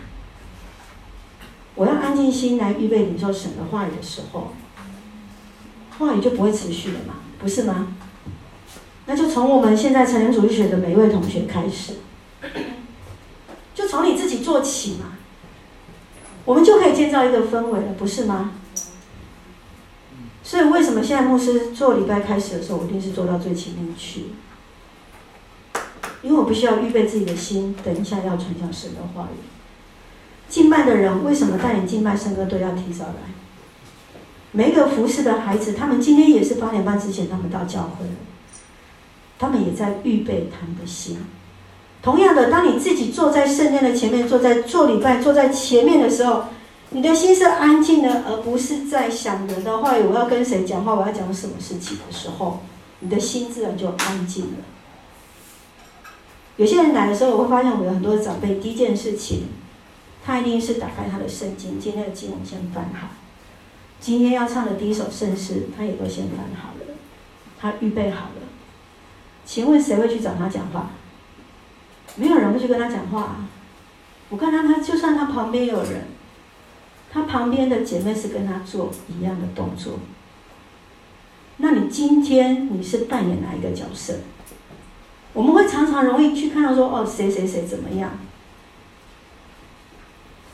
[1.76, 4.54] 我要安静心来预备领受神的话语的时候，
[5.98, 7.88] 话语就不会持续了嘛，不是吗？
[9.08, 11.96] 那就从我们现在成人主义学的每一位同学开始，
[13.74, 15.14] 就从你自己做起嘛。
[16.46, 18.52] 我们就可以建造一个氛围了，不是吗？
[20.44, 24.28] 所以为什么现在牧师做礼拜开始的时候，我一定是做到最前面去？
[26.22, 29.38] 因为我必须要预备自己的心，等一下要传讲神的话语。
[30.50, 33.34] 敬拜的人为什么带领敬拜圣歌都要提早来？
[34.52, 38.12] 每一个服侍的孩子，他们今天也是八点半之前，他们到教会了，
[39.40, 41.18] 他们也在预备他们的心。
[42.02, 46.44] 同样的，当你自己坐在圣殿的前面，坐在做礼拜，坐在前面的时候，
[46.92, 49.94] 你的心是安静的，而不是在想人的话。
[49.98, 50.94] 我要跟谁讲话？
[50.94, 52.62] 我要讲什么事情的时候，
[53.00, 54.58] 你的心自然就安静了。
[56.56, 59.48] 有些人来的时候，我会发现我有很多长辈，第一件事情，
[60.24, 63.10] 他一定是打开他的圣经，今天的经文先翻好。
[64.00, 66.96] 今天要唱的第一首圣诗，他也都先翻好了，
[67.60, 68.47] 他预备好了。
[69.48, 70.90] 请问谁会去找他讲话？
[72.18, 73.50] 没有人会去跟他讲话啊！
[74.30, 76.08] 我看到他，就算他旁边有人，
[77.10, 80.00] 他旁边的姐妹是跟他做一样的动作。
[81.58, 84.16] 那你今天你是扮演哪一个角色？
[85.32, 88.12] 我们会常常容易去看到说，哦，谁谁谁怎么样？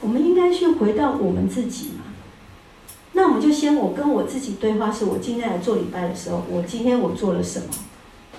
[0.01, 2.03] 我们应该去回到我们自己嘛。
[3.13, 7.67] 那我们就先我跟我自己对话，是我今天来做礼拜的时候，我今天我做了什么？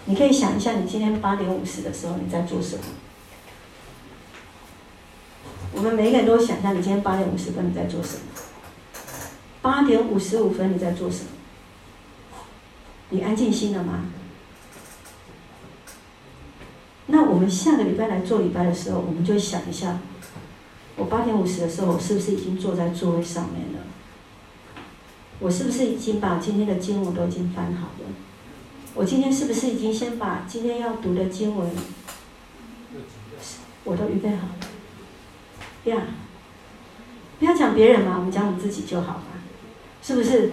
[0.07, 2.83] 你可以想一下，你今天八点五十的时候你在做什么？
[5.73, 8.23] 我们每个人都想一下，你今天八点五十分你在做什么？
[9.63, 11.31] 八点五十五分你在做什么？
[13.09, 14.05] 你安静心了吗？
[17.07, 19.99] 那我们下个礼拜来做礼拜的时候，我们就想一下，
[20.97, 23.81] 我八点五十的时候，我是不是已经坐在座位上面了？
[25.41, 28.34] 我是不是已经把今天的经文都已经翻好了？
[28.95, 31.69] 我今天是不是已经先把今天要读的经文，
[33.83, 35.91] 我都预备好了？
[35.93, 36.03] 呀，
[37.41, 39.25] 不要讲别人嘛，我们讲我们自己就好了，
[40.01, 40.53] 是不是？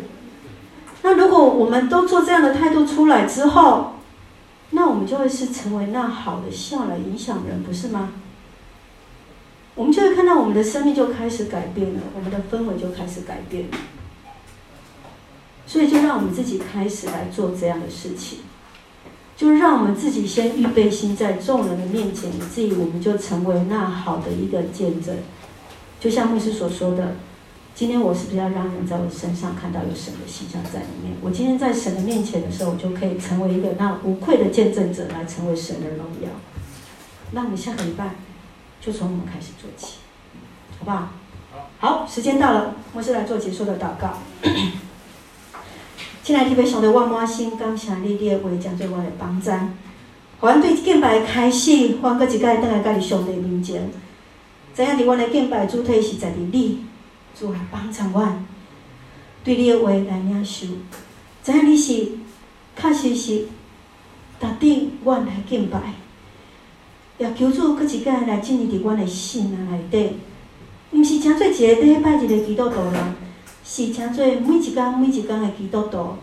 [1.03, 3.93] 那如果我们都做这样的态度出来之后，
[4.72, 8.13] 那我们就会是成为那好的笑来影响人，不是吗？
[9.76, 13.77] 我们就会看到我们的生命就开始改变了，我们的氛围就开始改变了。
[15.72, 18.39] 所以就让我们自己开始来做这样的事情。
[19.38, 25.15] 就让我们自己先预备心，在众人的面前，以至于我们就成为那好的一个见证。
[25.98, 27.15] 就像牧师所说的，
[27.73, 31.14] 今天我是不是要让人在我身上看到有神的形象在里面？
[31.22, 36.27] 我今天在神的面前的时候，我就可以成为一个那无愧的见证者，来成为神的荣耀。
[37.31, 38.15] 那我们下个礼拜
[38.81, 39.99] 就从我们开始做起，
[40.80, 41.07] 好不好？
[41.80, 44.18] 好，时间到了，牧师来做结束的祷告。
[46.23, 49.73] 亲爱的弟兄姊，我满心感谢你，你的话讲做我的帮赞。
[50.39, 53.89] 互阮对敬拜开始，我搁一摆倒来家己上帝面前，
[54.76, 56.85] 知影伫阮的敬拜主体是在伫你，
[57.35, 58.45] 主来帮赞阮，
[59.43, 60.68] 对你的话来领受。
[61.43, 62.10] 知影你是
[62.80, 63.48] 确实是
[64.39, 65.80] 值得阮来敬拜，
[67.18, 70.18] 也求主搁一摆来进入伫阮的心啊内底，
[70.91, 73.31] 毋是诚做一个礼拜日的基督徒人。
[73.73, 76.15] 是诚做每一工每一工的基督徒，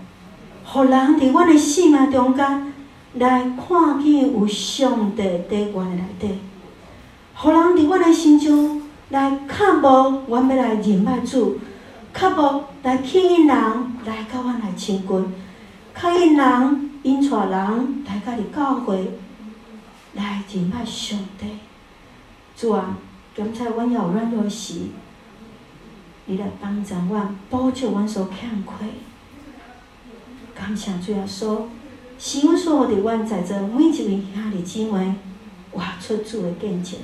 [0.67, 2.75] 互人伫阮的性命中间
[3.15, 6.39] 来看见有上帝伫阮的内底，
[7.35, 11.59] 互人伫阮的心中来看无，阮要来认识主，
[12.13, 13.57] 看无来吸引人
[14.05, 15.35] 来甲阮来亲近，
[15.99, 19.19] 吸引人引带人来甲你教会
[20.13, 21.47] 来认识上帝。
[22.55, 22.99] 主啊，
[23.35, 24.81] 感谢阮要有软弱时。
[26.29, 28.75] 你来帮助我，补救我所欠亏。
[30.55, 31.63] 感谢主耶稣，
[32.19, 35.15] 是阮所有的阮在座每一位兄弟姊妹，
[35.73, 37.01] 活出主的见证。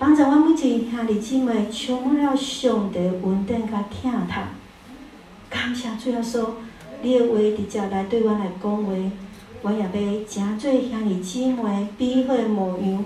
[0.00, 4.42] 帮助阮每一位兄弟姊妹，充满了上帝恩典甲疼痛。
[5.48, 6.44] 感谢主耶稣，
[7.02, 8.92] 你的话直接来对阮来讲话，
[9.62, 13.04] 我也要诚做兄弟姊妹，彼此模样。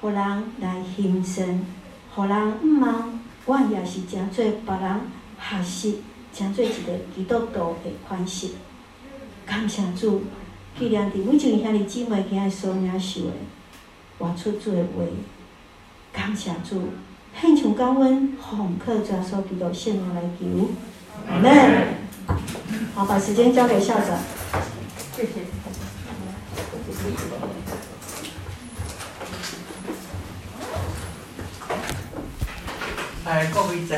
[0.00, 1.64] 互人来欣赏，
[2.14, 5.00] 互人毋忘，我也是诚做别人
[5.38, 6.02] 学习，
[6.32, 8.48] 诚做一个基督徒的款式。
[9.44, 10.24] 感谢主，
[10.78, 13.32] 既然伫每一位兄弟姊妹今日所领受的，
[14.18, 15.04] 活出主的话。
[16.12, 16.90] 感谢主，
[17.38, 20.70] 献上感恩，奉靠主耶稣基督圣名来求。
[21.28, 21.94] 阿门。
[22.94, 24.18] 好，把时间交给校长。
[25.14, 25.44] 谢谢。
[33.24, 33.92] 哎，各位在